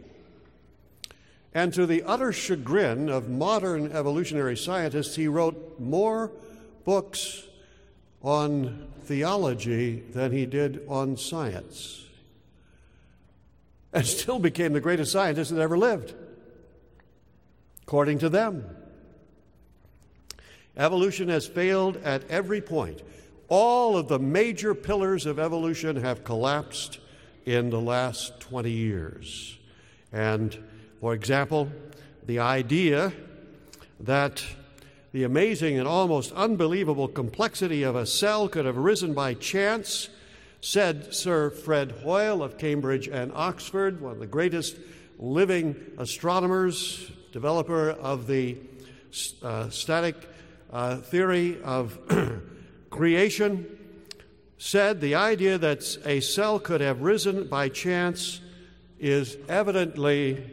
And 1.52 1.74
to 1.74 1.84
the 1.84 2.04
utter 2.04 2.32
chagrin 2.32 3.08
of 3.08 3.28
modern 3.28 3.90
evolutionary 3.90 4.56
scientists, 4.56 5.16
he 5.16 5.26
wrote 5.26 5.80
more 5.80 6.30
books 6.84 7.44
on 8.22 8.86
theology 9.02 10.00
than 10.12 10.30
he 10.30 10.46
did 10.46 10.84
on 10.88 11.16
science. 11.16 12.04
And 13.92 14.06
still 14.06 14.38
became 14.38 14.74
the 14.74 14.80
greatest 14.80 15.10
scientist 15.10 15.50
that 15.50 15.60
ever 15.60 15.76
lived, 15.76 16.14
according 17.82 18.20
to 18.20 18.28
them. 18.28 18.77
Evolution 20.78 21.28
has 21.28 21.46
failed 21.46 21.96
at 21.98 22.22
every 22.30 22.60
point. 22.60 23.02
All 23.48 23.96
of 23.96 24.08
the 24.08 24.18
major 24.18 24.74
pillars 24.74 25.26
of 25.26 25.38
evolution 25.38 25.96
have 25.96 26.22
collapsed 26.22 27.00
in 27.44 27.70
the 27.70 27.80
last 27.80 28.38
20 28.40 28.70
years. 28.70 29.58
And, 30.12 30.56
for 31.00 31.14
example, 31.14 31.68
the 32.26 32.38
idea 32.38 33.12
that 34.00 34.44
the 35.12 35.24
amazing 35.24 35.78
and 35.78 35.88
almost 35.88 36.30
unbelievable 36.32 37.08
complexity 37.08 37.82
of 37.82 37.96
a 37.96 38.06
cell 38.06 38.48
could 38.48 38.66
have 38.66 38.78
arisen 38.78 39.14
by 39.14 39.34
chance, 39.34 40.10
said 40.60 41.14
Sir 41.14 41.50
Fred 41.50 41.92
Hoyle 42.02 42.42
of 42.42 42.58
Cambridge 42.58 43.08
and 43.08 43.32
Oxford, 43.34 44.00
one 44.00 44.12
of 44.12 44.18
the 44.18 44.26
greatest 44.26 44.76
living 45.18 45.74
astronomers, 45.96 47.10
developer 47.32 47.90
of 47.90 48.26
the 48.26 48.58
uh, 49.42 49.70
static 49.70 50.14
uh, 50.70 50.96
theory 50.96 51.60
of 51.62 51.98
creation 52.90 53.66
said 54.58 55.00
the 55.00 55.14
idea 55.14 55.56
that 55.56 55.96
a 56.04 56.20
cell 56.20 56.58
could 56.58 56.80
have 56.80 57.00
risen 57.00 57.46
by 57.48 57.68
chance 57.68 58.40
is 58.98 59.36
evidently 59.48 60.44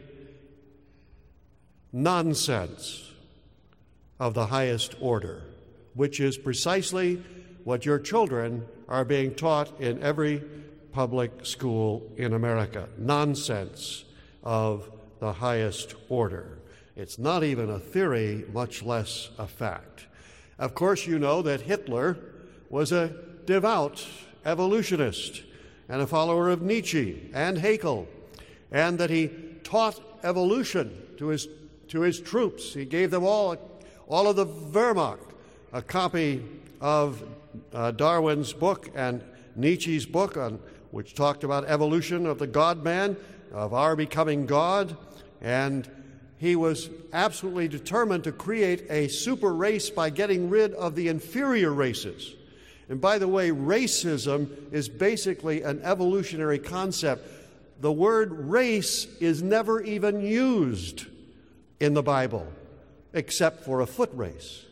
nonsense 1.92 3.12
of 4.20 4.34
the 4.34 4.46
highest 4.46 4.94
order, 5.00 5.42
which 5.94 6.20
is 6.20 6.38
precisely 6.38 7.22
what 7.64 7.84
your 7.84 7.98
children 7.98 8.64
are 8.88 9.04
being 9.04 9.34
taught 9.34 9.80
in 9.80 10.00
every 10.02 10.42
public 10.92 11.44
school 11.44 12.10
in 12.16 12.32
America 12.32 12.88
nonsense 12.96 14.04
of 14.44 14.90
the 15.18 15.32
highest 15.32 15.94
order. 16.08 16.55
It's 16.96 17.18
not 17.18 17.44
even 17.44 17.68
a 17.68 17.78
theory, 17.78 18.46
much 18.52 18.82
less 18.82 19.28
a 19.38 19.46
fact. 19.46 20.06
Of 20.58 20.74
course, 20.74 21.06
you 21.06 21.18
know 21.18 21.42
that 21.42 21.60
Hitler 21.60 22.16
was 22.70 22.90
a 22.90 23.14
devout 23.44 24.06
evolutionist 24.46 25.42
and 25.88 26.00
a 26.00 26.06
follower 26.06 26.48
of 26.48 26.62
Nietzsche 26.62 27.30
and 27.34 27.58
Haeckel, 27.58 28.08
and 28.72 28.98
that 28.98 29.10
he 29.10 29.30
taught 29.62 30.00
evolution 30.24 30.90
to 31.18 31.28
his, 31.28 31.48
to 31.88 32.00
his 32.00 32.18
troops. 32.18 32.72
He 32.72 32.86
gave 32.86 33.10
them 33.10 33.24
all, 33.24 33.56
all 34.08 34.26
of 34.26 34.36
the 34.36 34.46
Wehrmacht 34.46 35.34
a 35.72 35.82
copy 35.82 36.42
of 36.80 37.22
uh, 37.74 37.90
Darwin's 37.90 38.54
book 38.54 38.88
and 38.94 39.22
Nietzsche's 39.54 40.06
book, 40.06 40.38
on, 40.38 40.58
which 40.90 41.14
talked 41.14 41.44
about 41.44 41.66
evolution 41.66 42.24
of 42.24 42.38
the 42.38 42.46
God 42.46 42.82
man, 42.82 43.16
of 43.52 43.74
our 43.74 43.94
becoming 43.96 44.46
God, 44.46 44.96
and 45.42 45.88
he 46.38 46.56
was 46.56 46.90
absolutely 47.12 47.68
determined 47.68 48.24
to 48.24 48.32
create 48.32 48.84
a 48.90 49.08
super 49.08 49.54
race 49.54 49.88
by 49.88 50.10
getting 50.10 50.50
rid 50.50 50.72
of 50.74 50.94
the 50.94 51.08
inferior 51.08 51.72
races. 51.72 52.34
And 52.88 53.00
by 53.00 53.18
the 53.18 53.28
way, 53.28 53.50
racism 53.50 54.72
is 54.72 54.88
basically 54.88 55.62
an 55.62 55.80
evolutionary 55.82 56.58
concept. 56.58 57.26
The 57.80 57.92
word 57.92 58.32
race 58.48 59.06
is 59.20 59.42
never 59.42 59.80
even 59.80 60.20
used 60.20 61.06
in 61.80 61.94
the 61.94 62.02
Bible, 62.02 62.46
except 63.12 63.64
for 63.64 63.80
a 63.80 63.86
foot 63.86 64.10
race. 64.12 64.64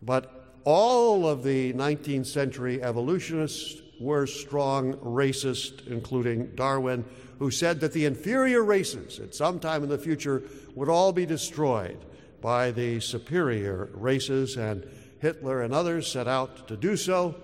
But 0.00 0.32
all 0.64 1.26
of 1.26 1.42
the 1.42 1.72
19th 1.72 2.26
century 2.26 2.82
evolutionists 2.82 3.82
were 4.00 4.26
strong 4.26 4.94
racists, 4.94 5.86
including 5.86 6.46
Darwin, 6.54 7.04
who 7.38 7.50
said 7.50 7.80
that 7.80 7.92
the 7.92 8.04
inferior 8.04 8.62
races 8.62 9.20
at 9.20 9.34
some 9.34 9.58
time 9.58 9.82
in 9.82 9.88
the 9.88 9.98
future 9.98 10.42
would 10.74 10.88
all 10.88 11.12
be 11.12 11.26
destroyed 11.26 11.98
by 12.40 12.70
the 12.70 13.00
superior 13.00 13.88
races, 13.94 14.56
and 14.56 14.88
Hitler 15.20 15.62
and 15.62 15.74
others 15.74 16.10
set 16.10 16.28
out 16.28 16.68
to 16.68 16.76
do 16.76 16.96
so. 16.96 17.34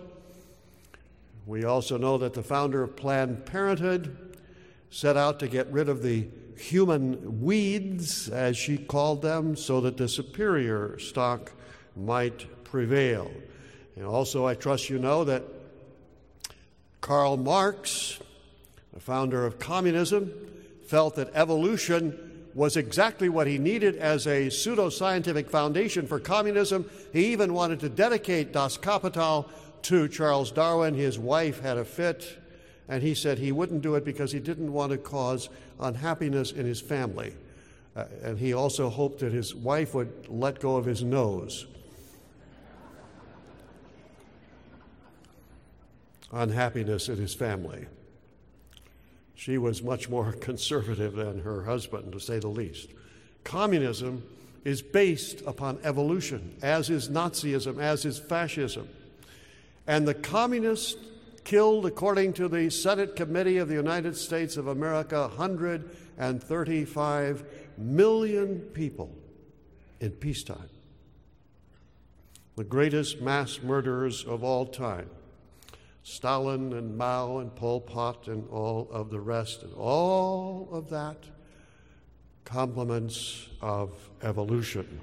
We 1.47 1.65
also 1.65 1.99
know 1.99 2.19
that 2.19 2.35
the 2.35 2.43
founder 2.43 2.83
of 2.83 2.97
Planned 2.97 3.45
Parenthood 3.45 4.37
set 4.91 5.17
out 5.17 5.41
to 5.41 5.49
get 5.49 5.71
rid 5.73 5.89
of 5.89 6.03
the 6.03 6.29
human 6.57 7.43
weeds, 7.43 8.29
as 8.29 8.57
she 8.57 8.79
called 8.79 9.23
them, 9.23 9.57
so 9.57 9.81
that 9.81 9.97
the 9.97 10.09
superior 10.09 10.99
stock 10.99 11.53
might 11.97 12.65
prevail. 12.65 13.31
And 13.97 14.07
also, 14.07 14.47
I 14.47 14.55
trust 14.55 14.89
you 14.89 14.99
know 14.99 15.25
that 15.25 15.43
Karl 17.05 17.37
Marx, 17.37 18.19
the 18.95 18.99
founder 18.99 19.45
of 19.45 19.59
communism, 19.59 20.33
felt 20.87 21.17
that 21.17 21.29
evolution 21.35 22.47
was 22.55 22.79
exactly 22.79 23.29
what 23.29 23.47
he 23.47 23.59
needed 23.59 23.97
as 23.97 24.27
a 24.27 24.49
pseudo-scientific 24.49 25.51
foundation 25.51 26.07
for 26.07 26.19
communism. 26.19 26.89
He 27.13 27.27
even 27.27 27.53
wanted 27.53 27.81
to 27.81 27.91
dedicate 27.91 28.55
Das 28.55 28.79
Kapital 28.79 29.51
to 29.83 30.09
Charles 30.09 30.51
Darwin. 30.51 30.95
His 30.95 31.19
wife 31.19 31.61
had 31.61 31.77
a 31.77 31.85
fit, 31.85 32.39
and 32.89 33.03
he 33.03 33.15
said 33.15 33.37
he 33.37 33.53
wouldn't 33.53 33.83
do 33.83 33.97
it 33.97 34.05
because 34.07 34.33
he 34.33 34.41
didn't 34.41 34.73
want 34.73 34.91
to 34.93 34.97
cause 34.97 35.51
unhappiness 35.79 36.53
in 36.53 36.65
his 36.65 36.81
family. 36.81 37.35
Uh, 37.95 38.07
and 38.23 38.39
he 38.39 38.55
also 38.55 38.89
hoped 38.89 39.21
that 39.21 39.31
his 39.31 39.55
wife 39.55 39.93
would 39.93 40.27
let 40.31 40.59
go 40.59 40.77
of 40.77 40.87
his 40.87 41.03
nose. 41.03 41.67
Unhappiness 46.33 47.09
in 47.09 47.17
his 47.17 47.35
family. 47.35 47.87
She 49.35 49.59
was 49.59 49.83
much 49.83 50.09
more 50.09 50.33
conservative 50.41 51.15
than 51.15 51.41
her 51.41 51.65
husband, 51.65 52.13
to 52.13 52.21
say 52.21 52.39
the 52.39 52.49
least. 52.49 52.91
Communism 53.43 54.23
is 54.65 54.81
based 54.81 55.43
upon 55.47 55.79
evolution, 55.85 56.57
as 56.63 56.89
is 56.89 57.11
Nazism, 57.11 57.79
as 57.79 58.05
is 58.05 58.19
fascism. 58.19 58.89
And 59.87 60.09
the 60.09 60.15
communists 60.15 60.97
killed, 61.45 61.85
according 61.85 62.33
to 62.35 62.47
the 62.49 62.71
Senate 62.71 63.17
Committee 63.17 63.59
of 63.59 63.69
the 63.69 63.75
United 63.75 64.17
States 64.17 64.57
of 64.57 64.69
America, 64.69 65.29
135 65.29 67.45
million 67.77 68.61
people 68.73 69.15
in 70.01 70.11
peacetime. 70.11 70.71
The 72.57 72.65
greatest 72.65 73.21
mass 73.21 73.61
murderers 73.63 74.25
of 74.25 74.43
all 74.43 74.65
time. 74.65 75.11
Stalin 76.05 76.75
and 76.75 76.97
Mao 76.97 77.39
and 77.39 77.55
Pol 77.57 77.81
Pot 77.81 78.29
and 78.29 78.47
all 78.51 78.89
of 78.93 79.11
the 79.11 79.21
rest, 79.21 79.63
and 79.63 79.73
all 79.75 80.69
of 80.71 80.91
that 80.91 81.17
compliments 82.45 83.49
of 83.63 83.91
evolution. 84.23 85.01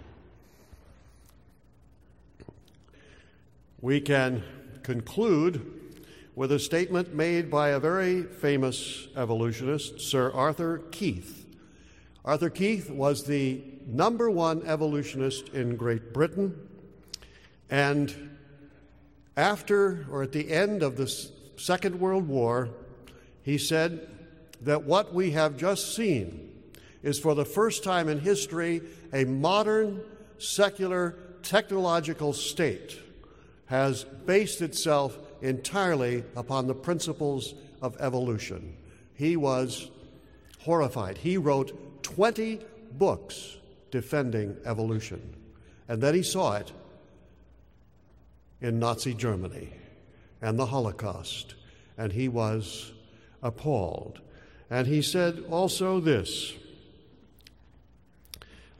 We 3.82 4.00
can 4.00 4.44
conclude 4.84 5.80
with 6.36 6.52
a 6.52 6.60
statement 6.60 7.16
made 7.16 7.50
by 7.50 7.70
a 7.70 7.80
very 7.80 8.22
famous 8.22 9.08
evolutionist, 9.18 10.00
Sir 10.00 10.32
Arthur 10.32 10.84
Keith. 10.92 11.48
Arthur 12.24 12.52
Keith 12.52 12.92
was 12.92 13.24
the 13.24 13.64
number 13.88 14.30
one 14.30 14.62
evolutionist 14.68 15.50
in 15.50 15.76
Great 15.76 16.14
Britain, 16.14 16.56
and 17.72 18.31
after 19.42 20.06
or 20.12 20.22
at 20.22 20.32
the 20.32 20.52
end 20.52 20.84
of 20.84 20.98
the 20.98 21.08
Second 21.58 22.00
World 22.00 22.28
War, 22.28 22.70
he 23.42 23.58
said 23.58 24.08
that 24.62 24.84
what 24.84 25.16
we 25.16 25.32
have 25.32 25.58
just 25.58 25.96
seen 25.96 26.52
is 27.02 27.20
for 27.20 27.34
the 27.34 27.44
first 27.44 27.84
time 27.84 28.08
in 28.08 28.20
history 28.20 28.84
a 29.12 29.26
modern 29.26 30.04
secular 30.38 31.18
technological 31.42 32.34
state 32.34 33.00
has 33.66 34.04
based 34.04 34.62
itself 34.62 35.18
entirely 35.42 36.24
upon 36.36 36.68
the 36.68 36.76
principles 36.76 37.56
of 37.82 37.98
evolution. 38.00 38.78
He 39.16 39.38
was 39.38 39.90
horrified. 40.60 41.18
He 41.18 41.38
wrote 41.38 42.04
20 42.04 42.60
books 42.92 43.58
defending 43.90 44.56
evolution. 44.66 45.36
And 45.88 46.00
then 46.00 46.14
he 46.14 46.22
saw 46.22 46.58
it 46.58 46.72
in 48.62 48.80
Nazi 48.80 49.14
Germany 49.14 49.74
and 50.42 50.58
the 50.58 50.68
Holocaust, 50.68 51.56
and 51.98 52.14
he 52.14 52.28
was 52.28 52.94
appalled. 53.42 54.22
And 54.70 54.88
he 54.88 55.02
said 55.02 55.44
also 55.50 56.00
this 56.00 56.54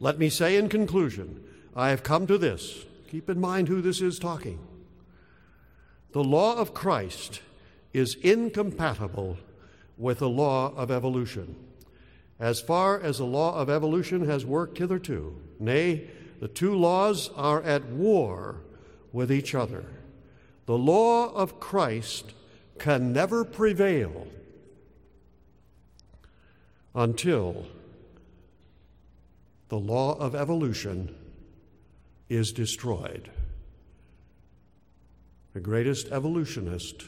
Let 0.00 0.18
me 0.18 0.28
say 0.28 0.56
in 0.56 0.68
conclusion, 0.68 1.42
I 1.74 1.90
have 1.90 2.02
come 2.02 2.26
to 2.26 2.38
this. 2.38 2.84
Keep 3.10 3.28
in 3.28 3.40
mind 3.40 3.68
who 3.68 3.82
this 3.82 4.00
is 4.00 4.18
talking. 4.18 4.58
The 6.12 6.24
law 6.24 6.56
of 6.56 6.74
Christ 6.74 7.40
is 7.92 8.14
incompatible 8.16 9.38
with 9.98 10.18
the 10.18 10.28
law 10.28 10.74
of 10.74 10.90
evolution. 10.90 11.56
As 12.40 12.60
far 12.60 12.98
as 12.98 13.18
the 13.18 13.24
law 13.24 13.54
of 13.54 13.70
evolution 13.70 14.26
has 14.26 14.44
worked 14.44 14.78
hitherto, 14.78 15.36
nay, 15.58 16.08
the 16.40 16.48
two 16.48 16.74
laws 16.74 17.30
are 17.36 17.62
at 17.62 17.84
war 17.86 18.62
with 19.12 19.30
each 19.30 19.54
other. 19.54 19.84
The 20.66 20.78
law 20.78 21.32
of 21.32 21.60
Christ 21.60 22.32
can 22.78 23.12
never 23.12 23.44
prevail 23.44 24.26
until 26.94 27.66
the 29.68 29.78
law 29.78 30.18
of 30.18 30.34
evolution 30.34 31.14
is 32.28 32.52
destroyed. 32.52 33.30
The 35.54 35.60
greatest 35.60 36.08
evolutionist 36.08 37.04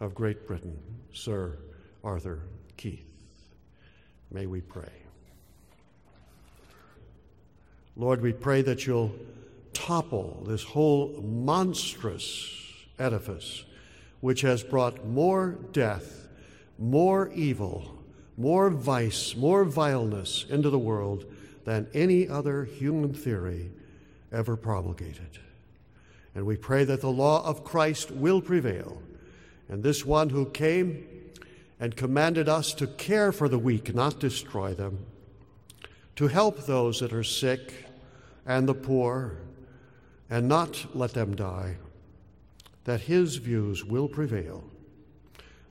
of 0.00 0.14
Great 0.14 0.46
Britain, 0.46 0.78
Sir 1.12 1.58
Arthur 2.02 2.40
Keith. 2.76 3.06
May 4.30 4.46
we 4.46 4.60
pray. 4.60 4.92
Lord, 7.96 8.22
we 8.22 8.32
pray 8.32 8.62
that 8.62 8.86
you'll 8.86 9.12
topple 9.72 10.44
this 10.46 10.62
whole 10.62 11.20
monstrous 11.22 12.56
edifice 12.98 13.64
which 14.20 14.42
has 14.42 14.62
brought 14.62 15.06
more 15.06 15.58
death, 15.72 16.28
more 16.78 17.30
evil, 17.34 17.98
more 18.36 18.70
vice, 18.70 19.34
more 19.34 19.64
vileness 19.64 20.44
into 20.48 20.70
the 20.70 20.78
world 20.78 21.24
than 21.64 21.88
any 21.94 22.28
other 22.28 22.64
human 22.64 23.14
theory 23.14 23.70
ever 24.32 24.56
promulgated. 24.56 25.38
And 26.34 26.46
we 26.46 26.56
pray 26.56 26.84
that 26.84 27.00
the 27.00 27.10
law 27.10 27.44
of 27.44 27.64
Christ 27.64 28.10
will 28.10 28.40
prevail. 28.40 29.02
And 29.68 29.82
this 29.82 30.04
one 30.04 30.30
who 30.30 30.46
came 30.46 31.06
and 31.78 31.96
commanded 31.96 32.48
us 32.48 32.74
to 32.74 32.86
care 32.86 33.32
for 33.32 33.48
the 33.48 33.58
weak, 33.58 33.94
not 33.94 34.20
destroy 34.20 34.74
them, 34.74 35.06
to 36.16 36.28
help 36.28 36.66
those 36.66 37.00
that 37.00 37.12
are 37.12 37.24
sick 37.24 37.86
and 38.46 38.68
the 38.68 38.74
poor, 38.74 39.38
and 40.30 40.48
not 40.48 40.86
let 40.94 41.12
them 41.12 41.34
die, 41.34 41.76
that 42.84 43.02
his 43.02 43.36
views 43.36 43.84
will 43.84 44.08
prevail 44.08 44.64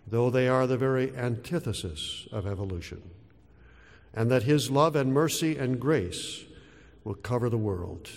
though 0.09 0.29
they 0.29 0.47
are 0.47 0.65
the 0.65 0.77
very 0.77 1.15
antithesis 1.15 2.27
of 2.31 2.47
evolution, 2.47 3.01
and 4.13 4.31
that 4.31 4.43
His 4.43 4.71
love 4.71 4.95
and 4.95 5.13
mercy 5.13 5.57
and 5.57 5.79
grace 5.79 6.45
will 7.03 7.15
cover 7.15 7.49
the 7.49 7.57
world, 7.57 8.09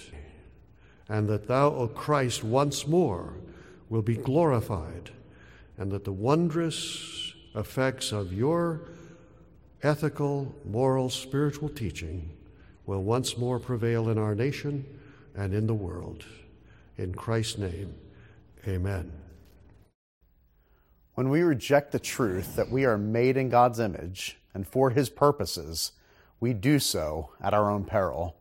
and 1.09 1.29
that 1.29 1.49
Thou, 1.49 1.75
O 1.75 1.89
Christ, 1.89 2.43
once 2.43 2.87
more 2.87 3.35
will 3.89 4.03
be 4.03 4.17
glorified, 4.17 5.11
and 5.77 5.91
that 5.91 6.05
the 6.05 6.13
wondrous 6.13 7.35
effects 7.55 8.13
of 8.13 8.33
your 8.33 8.89
ethical, 9.83 10.55
moral, 10.65 11.11
spiritual 11.11 11.69
teaching 11.69 12.31
will 12.87 13.03
once 13.03 13.37
more 13.37 13.59
prevail 13.59 14.09
in 14.09 14.17
our 14.17 14.35
nation 14.35 14.85
and 15.35 15.55
in 15.55 15.67
the 15.67 15.75
world. 15.75 16.25
In 16.97 17.15
Christ's 17.15 17.59
name, 17.59 17.95
amen. 18.67 19.13
When 21.15 21.29
we 21.29 21.43
reject 21.43 21.93
the 21.93 21.99
truth 21.99 22.57
that 22.57 22.71
we 22.71 22.85
are 22.85 22.99
made 22.99 23.37
in 23.37 23.49
God's 23.49 23.79
image 23.79 24.39
and 24.55 24.67
for 24.67 24.91
His 24.91 25.11
purposes, 25.11 25.93
we 26.41 26.53
do 26.53 26.79
so 26.79 27.31
at 27.41 27.55
our 27.55 27.71
own 27.71 27.85
peril. 27.85 28.37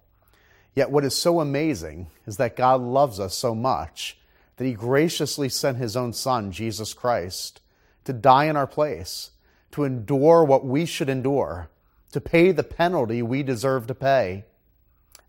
Yet, 0.74 0.90
what 0.90 1.04
is 1.04 1.16
so 1.16 1.42
amazing 1.42 2.08
is 2.26 2.38
that 2.38 2.56
God 2.56 2.82
loves 2.82 3.20
us 3.20 3.36
so 3.36 3.54
much 3.54 4.18
that 4.56 4.66
He 4.66 4.74
graciously 4.74 5.50
sent 5.50 5.78
His 5.78 5.98
own 5.98 6.14
Son, 6.14 6.52
Jesus 6.52 6.94
Christ, 6.94 7.62
to 8.06 8.14
die 8.14 8.46
in 8.46 8.56
our 8.56 8.68
place, 8.68 9.32
to 9.72 9.84
endure 9.84 10.44
what 10.44 10.66
we 10.66 10.86
should 10.86 11.10
endure, 11.10 11.70
to 12.12 12.22
pay 12.22 12.52
the 12.52 12.64
penalty 12.64 13.22
we 13.22 13.44
deserve 13.44 13.88
to 13.88 13.96
pay. 13.96 14.46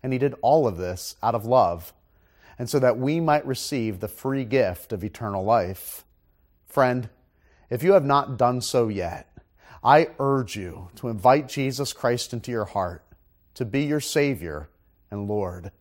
And 0.03 0.13
He 0.13 0.19
did 0.19 0.35
all 0.41 0.67
of 0.67 0.77
this 0.77 1.15
out 1.23 1.33
of 1.33 1.45
love, 1.45 1.93
and 2.59 2.69
so 2.69 2.77
that 2.77 2.99
we 2.99 3.19
might 3.19 3.47
receive 3.47 3.99
the 3.99 4.07
free 4.07 4.45
gift 4.45 4.93
of 4.93 5.03
eternal 5.03 5.43
life. 5.43 6.03
Friend, 6.67 7.09
if 7.69 7.81
you 7.81 7.93
have 7.93 8.05
not 8.05 8.37
done 8.37 8.61
so 8.61 8.89
yet, 8.89 9.27
I 9.83 10.09
urge 10.19 10.55
you 10.55 10.89
to 10.97 11.07
invite 11.07 11.47
Jesus 11.47 11.93
Christ 11.93 12.33
into 12.33 12.51
your 12.51 12.65
heart 12.65 13.03
to 13.55 13.65
be 13.65 13.83
your 13.83 13.99
Savior 13.99 14.69
and 15.11 15.27
Lord. 15.27 15.71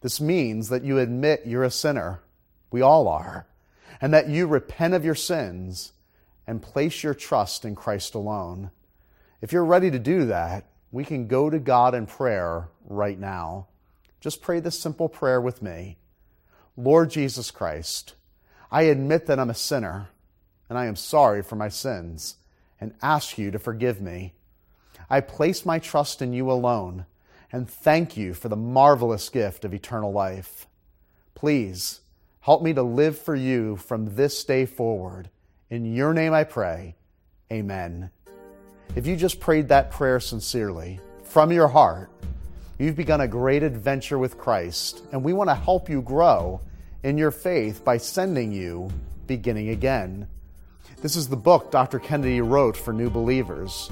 This 0.00 0.20
means 0.20 0.68
that 0.68 0.84
you 0.84 0.98
admit 0.98 1.46
you're 1.46 1.64
a 1.64 1.70
sinner. 1.70 2.20
We 2.70 2.82
all 2.82 3.08
are. 3.08 3.46
And 4.00 4.12
that 4.14 4.28
you 4.28 4.46
repent 4.46 4.94
of 4.94 5.04
your 5.04 5.14
sins 5.14 5.92
and 6.46 6.62
place 6.62 7.02
your 7.02 7.14
trust 7.14 7.64
in 7.64 7.74
Christ 7.74 8.14
alone. 8.14 8.70
If 9.40 9.52
you're 9.52 9.64
ready 9.64 9.90
to 9.90 9.98
do 9.98 10.26
that, 10.26 10.66
we 10.92 11.04
can 11.04 11.26
go 11.26 11.50
to 11.50 11.58
God 11.58 11.94
in 11.94 12.06
prayer 12.06 12.68
right 12.84 13.18
now. 13.18 13.66
Just 14.20 14.42
pray 14.42 14.60
this 14.60 14.78
simple 14.78 15.08
prayer 15.08 15.40
with 15.40 15.62
me. 15.62 15.96
Lord 16.76 17.10
Jesus 17.10 17.50
Christ, 17.50 18.14
I 18.70 18.82
admit 18.82 19.26
that 19.26 19.40
I'm 19.40 19.50
a 19.50 19.54
sinner 19.54 20.10
and 20.68 20.78
I 20.78 20.86
am 20.86 20.96
sorry 20.96 21.42
for 21.42 21.56
my 21.56 21.68
sins 21.68 22.36
and 22.80 22.94
ask 23.02 23.38
you 23.38 23.50
to 23.50 23.58
forgive 23.58 24.00
me. 24.00 24.34
I 25.10 25.20
place 25.20 25.66
my 25.66 25.78
trust 25.78 26.22
in 26.22 26.32
you 26.32 26.50
alone 26.50 27.06
and 27.50 27.68
thank 27.68 28.16
you 28.16 28.32
for 28.34 28.48
the 28.48 28.56
marvelous 28.56 29.28
gift 29.28 29.64
of 29.64 29.74
eternal 29.74 30.12
life. 30.12 30.66
Please 31.34 32.00
help 32.40 32.62
me 32.62 32.72
to 32.74 32.82
live 32.82 33.18
for 33.18 33.34
you 33.34 33.76
from 33.76 34.14
this 34.14 34.44
day 34.44 34.66
forward. 34.66 35.30
In 35.70 35.94
your 35.94 36.12
name 36.14 36.32
I 36.32 36.44
pray. 36.44 36.96
Amen. 37.50 38.10
If 38.94 39.06
you 39.06 39.16
just 39.16 39.40
prayed 39.40 39.68
that 39.68 39.90
prayer 39.90 40.20
sincerely, 40.20 41.00
from 41.24 41.50
your 41.50 41.66
heart, 41.66 42.10
you've 42.78 42.94
begun 42.94 43.22
a 43.22 43.26
great 43.26 43.62
adventure 43.62 44.18
with 44.18 44.36
Christ, 44.36 45.02
and 45.12 45.24
we 45.24 45.32
want 45.32 45.48
to 45.48 45.54
help 45.54 45.88
you 45.88 46.02
grow 46.02 46.60
in 47.02 47.16
your 47.16 47.30
faith 47.30 47.86
by 47.86 47.96
sending 47.96 48.52
you 48.52 48.90
Beginning 49.26 49.70
Again. 49.70 50.28
This 51.00 51.16
is 51.16 51.26
the 51.26 51.36
book 51.36 51.70
Dr. 51.70 51.98
Kennedy 52.00 52.42
wrote 52.42 52.76
for 52.76 52.92
new 52.92 53.08
believers. 53.08 53.90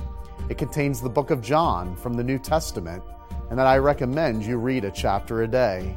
It 0.50 0.58
contains 0.58 1.00
the 1.00 1.08
book 1.08 1.30
of 1.30 1.40
John 1.40 1.96
from 1.96 2.12
the 2.12 2.24
New 2.24 2.38
Testament, 2.38 3.02
and 3.48 3.58
that 3.58 3.66
I 3.66 3.78
recommend 3.78 4.44
you 4.44 4.58
read 4.58 4.84
a 4.84 4.90
chapter 4.90 5.44
a 5.44 5.48
day. 5.48 5.96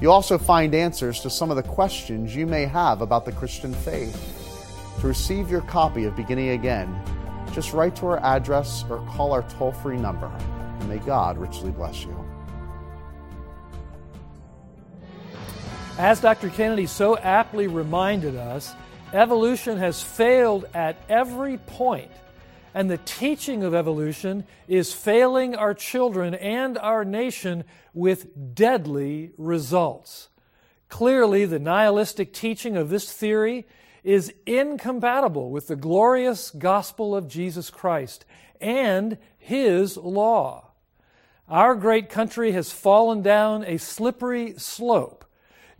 You'll 0.00 0.12
also 0.12 0.38
find 0.38 0.74
answers 0.74 1.20
to 1.20 1.30
some 1.30 1.52
of 1.52 1.56
the 1.56 1.62
questions 1.62 2.34
you 2.34 2.48
may 2.48 2.64
have 2.64 3.00
about 3.00 3.26
the 3.26 3.32
Christian 3.32 3.72
faith. 3.72 4.32
To 5.00 5.06
receive 5.06 5.52
your 5.52 5.60
copy 5.60 6.04
of 6.04 6.16
Beginning 6.16 6.48
Again, 6.48 7.00
just 7.54 7.72
write 7.72 7.96
to 7.96 8.06
our 8.06 8.18
address 8.18 8.84
or 8.90 8.98
call 9.10 9.32
our 9.32 9.42
toll 9.42 9.72
free 9.72 9.96
number. 9.96 10.26
And 10.80 10.88
may 10.88 10.98
God 10.98 11.38
richly 11.38 11.70
bless 11.70 12.04
you. 12.04 12.14
As 15.96 16.20
Dr. 16.20 16.50
Kennedy 16.50 16.86
so 16.86 17.16
aptly 17.16 17.68
reminded 17.68 18.34
us, 18.36 18.74
Evolution 19.14 19.78
has 19.78 20.02
failed 20.02 20.64
at 20.74 20.96
every 21.08 21.56
point, 21.56 22.10
and 22.74 22.90
the 22.90 22.98
teaching 22.98 23.62
of 23.62 23.72
evolution 23.72 24.44
is 24.66 24.92
failing 24.92 25.54
our 25.54 25.72
children 25.72 26.34
and 26.34 26.76
our 26.76 27.04
nation 27.04 27.62
with 27.92 28.56
deadly 28.56 29.30
results. 29.38 30.30
Clearly, 30.88 31.44
the 31.44 31.60
nihilistic 31.60 32.32
teaching 32.32 32.76
of 32.76 32.88
this 32.88 33.12
theory 33.12 33.68
is 34.04 34.32
incompatible 34.46 35.50
with 35.50 35.66
the 35.66 35.76
glorious 35.76 36.50
gospel 36.50 37.16
of 37.16 37.26
Jesus 37.26 37.70
Christ 37.70 38.24
and 38.60 39.18
His 39.36 39.96
law. 39.96 40.70
Our 41.48 41.74
great 41.74 42.08
country 42.08 42.52
has 42.52 42.72
fallen 42.72 43.22
down 43.22 43.64
a 43.64 43.78
slippery 43.78 44.54
slope 44.56 45.24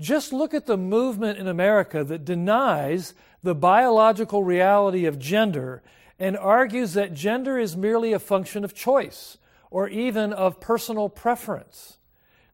just 0.01 0.33
look 0.33 0.55
at 0.55 0.67
the 0.67 0.77
movement 0.77 1.39
in 1.39 1.47
America 1.47 2.03
that 2.05 2.25
denies 2.25 3.15
the 3.43 3.55
biological 3.55 4.43
reality 4.43 5.07
of 5.07 5.19
gender 5.19 5.83
and 6.19 6.37
argues 6.37 6.95
that 6.95 7.15
gender 7.15 7.59
is 7.59 7.77
merely 7.77 8.13
a 8.13 8.19
function 8.19 8.65
of 8.65 8.75
choice 8.75 9.39
or 9.71 9.89
even 9.89 10.33
of 10.33 10.61
personal 10.61 11.09
preference. 11.09 11.99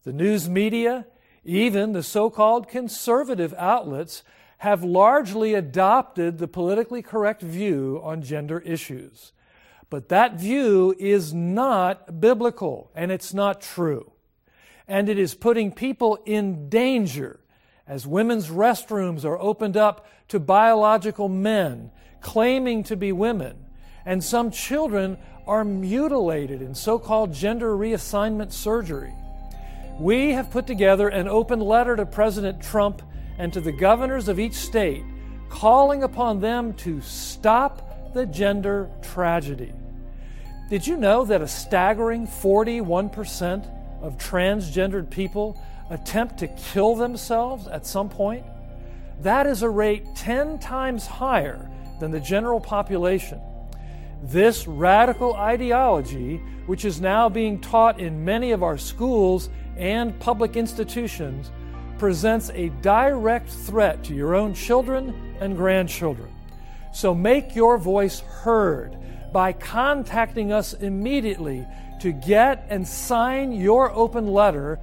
The 0.04 0.12
news 0.12 0.48
media, 0.48 1.06
even 1.44 1.92
the 1.92 2.02
so 2.02 2.30
called 2.30 2.68
conservative 2.68 3.54
outlets, 3.56 4.22
have 4.60 4.84
largely 4.84 5.54
adopted 5.54 6.36
the 6.36 6.46
politically 6.46 7.00
correct 7.00 7.40
view 7.40 7.98
on 8.04 8.20
gender 8.20 8.58
issues. 8.58 9.32
But 9.88 10.10
that 10.10 10.34
view 10.34 10.94
is 10.98 11.32
not 11.32 12.20
biblical 12.20 12.90
and 12.94 13.10
it's 13.10 13.32
not 13.32 13.62
true. 13.62 14.12
And 14.86 15.08
it 15.08 15.18
is 15.18 15.34
putting 15.34 15.72
people 15.72 16.18
in 16.26 16.68
danger 16.68 17.40
as 17.86 18.06
women's 18.06 18.48
restrooms 18.48 19.24
are 19.24 19.40
opened 19.40 19.78
up 19.78 20.06
to 20.28 20.38
biological 20.38 21.30
men 21.30 21.90
claiming 22.20 22.82
to 22.82 22.96
be 22.96 23.12
women, 23.12 23.56
and 24.04 24.22
some 24.22 24.50
children 24.50 25.16
are 25.46 25.64
mutilated 25.64 26.60
in 26.60 26.74
so 26.74 26.98
called 26.98 27.32
gender 27.32 27.74
reassignment 27.74 28.52
surgery. 28.52 29.14
We 29.98 30.32
have 30.32 30.50
put 30.50 30.66
together 30.66 31.08
an 31.08 31.28
open 31.28 31.60
letter 31.60 31.96
to 31.96 32.04
President 32.04 32.62
Trump 32.62 33.00
and 33.40 33.54
to 33.54 33.60
the 33.60 33.72
governors 33.72 34.28
of 34.28 34.38
each 34.38 34.52
state, 34.52 35.02
calling 35.48 36.02
upon 36.02 36.40
them 36.40 36.74
to 36.74 37.00
stop 37.00 38.12
the 38.12 38.26
gender 38.26 38.90
tragedy. 39.00 39.72
Did 40.68 40.86
you 40.86 40.98
know 40.98 41.24
that 41.24 41.40
a 41.40 41.48
staggering 41.48 42.26
41% 42.26 43.66
of 44.02 44.18
transgendered 44.18 45.08
people 45.08 45.58
attempt 45.88 46.36
to 46.40 46.48
kill 46.48 46.94
themselves 46.94 47.66
at 47.66 47.86
some 47.86 48.10
point? 48.10 48.44
That 49.22 49.46
is 49.46 49.62
a 49.62 49.70
rate 49.70 50.04
10 50.14 50.58
times 50.58 51.06
higher 51.06 51.66
than 51.98 52.10
the 52.10 52.20
general 52.20 52.60
population. 52.60 53.40
This 54.22 54.66
radical 54.66 55.34
ideology, 55.34 56.36
which 56.66 56.84
is 56.84 57.00
now 57.00 57.30
being 57.30 57.58
taught 57.58 58.00
in 58.00 58.22
many 58.22 58.52
of 58.52 58.62
our 58.62 58.76
schools 58.76 59.48
and 59.78 60.18
public 60.20 60.56
institutions, 60.58 61.50
presents 62.00 62.50
a 62.54 62.70
direct 62.80 63.50
threat 63.50 64.02
to 64.02 64.14
your 64.14 64.34
own 64.34 64.54
children 64.54 65.14
and 65.38 65.54
grandchildren. 65.54 66.32
So 66.94 67.14
make 67.14 67.54
your 67.54 67.76
voice 67.76 68.20
heard 68.20 68.96
by 69.34 69.52
contacting 69.52 70.50
us 70.50 70.72
immediately 70.72 71.66
to 72.00 72.12
get 72.12 72.66
and 72.70 72.88
sign 72.88 73.52
your 73.52 73.92
open 73.92 74.28
letter. 74.28 74.80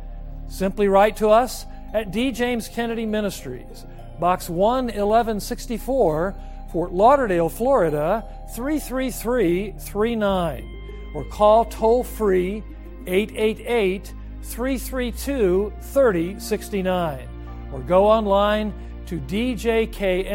Simply 0.48 0.88
write 0.88 1.18
to 1.18 1.30
us 1.30 1.66
at 1.92 2.12
D. 2.12 2.32
James 2.32 2.68
Kennedy 2.68 3.08
Ministries, 3.08 3.88
Box 4.20 4.48
11164, 4.48 6.36
Fort 6.72 6.94
Lauderdale, 6.94 7.50
Florida 7.50 8.24
33339, 8.54 11.12
or 11.16 11.24
call 11.26 11.66
toll 11.66 12.04
free 12.04 12.64
888 13.08 14.14
332 14.48 15.74
3069, 15.82 17.28
or 17.72 17.80
go 17.82 18.08
online 18.08 18.74
to 19.06 19.20
djkm.org. 19.20 20.34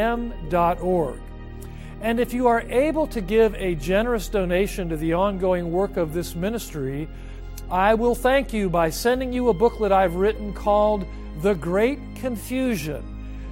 And 2.01 2.19
if 2.19 2.33
you 2.33 2.47
are 2.47 2.61
able 2.61 3.07
to 3.07 3.21
give 3.21 3.55
a 3.55 3.75
generous 3.75 4.27
donation 4.27 4.89
to 4.89 4.97
the 4.97 5.13
ongoing 5.13 5.71
work 5.71 5.97
of 5.97 6.13
this 6.13 6.35
ministry, 6.35 7.07
I 7.71 7.93
will 7.95 8.13
thank 8.13 8.53
you 8.53 8.69
by 8.69 8.89
sending 8.89 9.31
you 9.33 9.49
a 9.49 9.53
booklet 9.53 9.91
I've 9.91 10.15
written 10.15 10.53
called 10.53 11.05
The 11.41 11.55
Great 11.55 11.99
Confusion, 12.15 13.01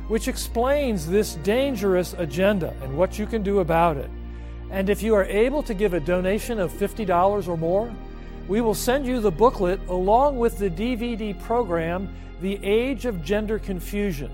which 0.10 0.28
explains 0.28 1.08
this 1.08 1.36
dangerous 1.36 2.14
agenda 2.18 2.76
and 2.84 2.98
what 2.98 3.18
you 3.18 3.26
can 3.26 3.42
do 3.42 3.60
about 3.60 3.98
it. 3.98 4.10
And 4.70 4.90
if 4.90 5.02
you 5.02 5.16
are 5.16 5.26
able 5.26 5.64
to 5.64 5.74
give 5.74 5.94
a 5.94 6.00
donation 6.00 6.60
of 6.60 6.72
$50 6.72 7.48
or 7.48 7.58
more, 7.58 7.94
we 8.48 8.62
will 8.62 8.74
send 8.74 9.06
you 9.06 9.20
the 9.20 9.32
booklet 9.32 9.80
along 9.88 10.38
with 10.38 10.58
the 10.58 10.70
DVD 10.70 11.40
program, 11.40 12.14
The 12.42 12.60
Age 12.64 13.06
of 13.06 13.24
Gender 13.24 13.60
Confusion, 13.60 14.32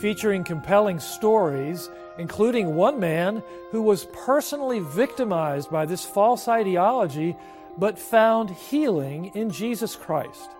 featuring 0.00 0.44
compelling 0.44 1.00
stories 1.00 1.88
including 2.18 2.74
one 2.74 3.00
man 3.00 3.42
who 3.70 3.80
was 3.80 4.06
personally 4.12 4.80
victimized 4.80 5.70
by 5.70 5.86
this 5.86 6.04
false 6.04 6.48
ideology 6.48 7.36
but 7.78 7.98
found 7.98 8.50
healing 8.50 9.30
in 9.34 9.50
Jesus 9.50 9.94
Christ. 9.94 10.50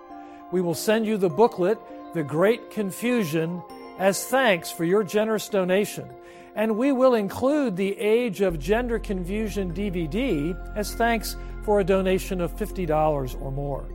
We 0.52 0.60
will 0.60 0.74
send 0.74 1.04
you 1.04 1.18
the 1.18 1.28
booklet, 1.28 1.78
The 2.14 2.22
Great 2.22 2.70
Confusion, 2.70 3.60
as 3.98 4.24
thanks 4.24 4.70
for 4.70 4.84
your 4.84 5.02
generous 5.02 5.48
donation. 5.48 6.08
And 6.54 6.76
we 6.76 6.92
will 6.92 7.14
include 7.14 7.76
the 7.76 7.98
Age 7.98 8.40
of 8.40 8.58
Gender 8.58 8.98
Confusion 8.98 9.74
DVD 9.74 10.56
as 10.76 10.94
thanks 10.94 11.36
for 11.64 11.80
a 11.80 11.84
donation 11.84 12.40
of 12.40 12.56
$50 12.56 13.40
or 13.40 13.52
more. 13.52 13.88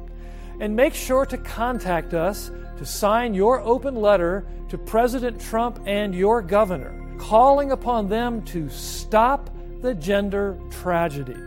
And 0.59 0.75
make 0.75 0.93
sure 0.93 1.25
to 1.25 1.37
contact 1.37 2.13
us 2.13 2.51
to 2.77 2.85
sign 2.85 3.33
your 3.33 3.61
open 3.61 3.95
letter 3.95 4.45
to 4.69 4.77
President 4.77 5.39
Trump 5.39 5.79
and 5.85 6.13
your 6.13 6.41
governor 6.41 6.99
calling 7.17 7.71
upon 7.71 8.09
them 8.09 8.41
to 8.43 8.69
stop 8.69 9.49
the 9.81 9.93
gender 9.95 10.57
tragedy. 10.69 11.37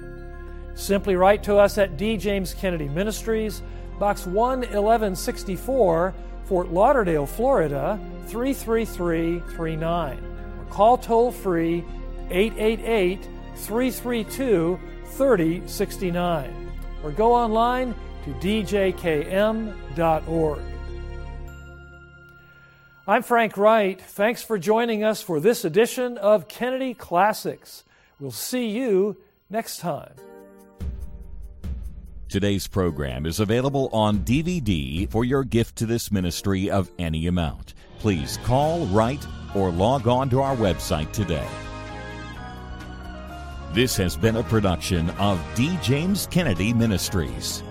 Simply 0.74 1.16
write 1.16 1.42
to 1.44 1.56
us 1.56 1.78
at 1.78 1.96
D. 1.96 2.16
James 2.16 2.54
Kennedy 2.54 2.88
Ministries, 2.88 3.62
Box 3.98 4.26
11164, 4.26 6.14
Fort 6.44 6.68
Lauderdale, 6.70 7.26
Florida 7.26 7.98
33339. 8.26 10.18
Or 10.58 10.64
call 10.70 10.98
toll 10.98 11.32
free 11.32 11.84
888 12.30 13.28
332 13.56 14.78
3069. 15.06 16.72
Or 17.02 17.10
go 17.10 17.32
online 17.32 17.94
to 18.24 18.30
djkm.org. 18.34 19.72
I'm 23.08 23.22
Frank 23.22 23.56
Wright. 23.56 24.00
Thanks 24.00 24.42
for 24.42 24.58
joining 24.58 25.04
us 25.04 25.22
for 25.22 25.38
this 25.38 25.64
edition 25.64 26.18
of 26.18 26.48
Kennedy 26.48 26.92
Classics. 26.92 27.84
We'll 28.18 28.32
see 28.32 28.70
you 28.70 29.16
next 29.48 29.78
time. 29.78 30.12
Today's 32.28 32.66
program 32.66 33.24
is 33.24 33.38
available 33.38 33.88
on 33.92 34.18
DVD 34.24 35.08
for 35.08 35.24
your 35.24 35.44
gift 35.44 35.76
to 35.76 35.86
this 35.86 36.10
ministry 36.10 36.68
of 36.68 36.90
any 36.98 37.28
amount. 37.28 37.74
Please 38.00 38.38
call, 38.38 38.86
write, 38.86 39.24
or 39.54 39.70
log 39.70 40.08
on 40.08 40.28
to 40.30 40.40
our 40.40 40.56
website 40.56 41.12
today. 41.12 41.46
This 43.76 43.94
has 43.98 44.16
been 44.16 44.36
a 44.36 44.42
production 44.42 45.10
of 45.18 45.38
D. 45.54 45.76
James 45.82 46.26
Kennedy 46.28 46.72
Ministries. 46.72 47.62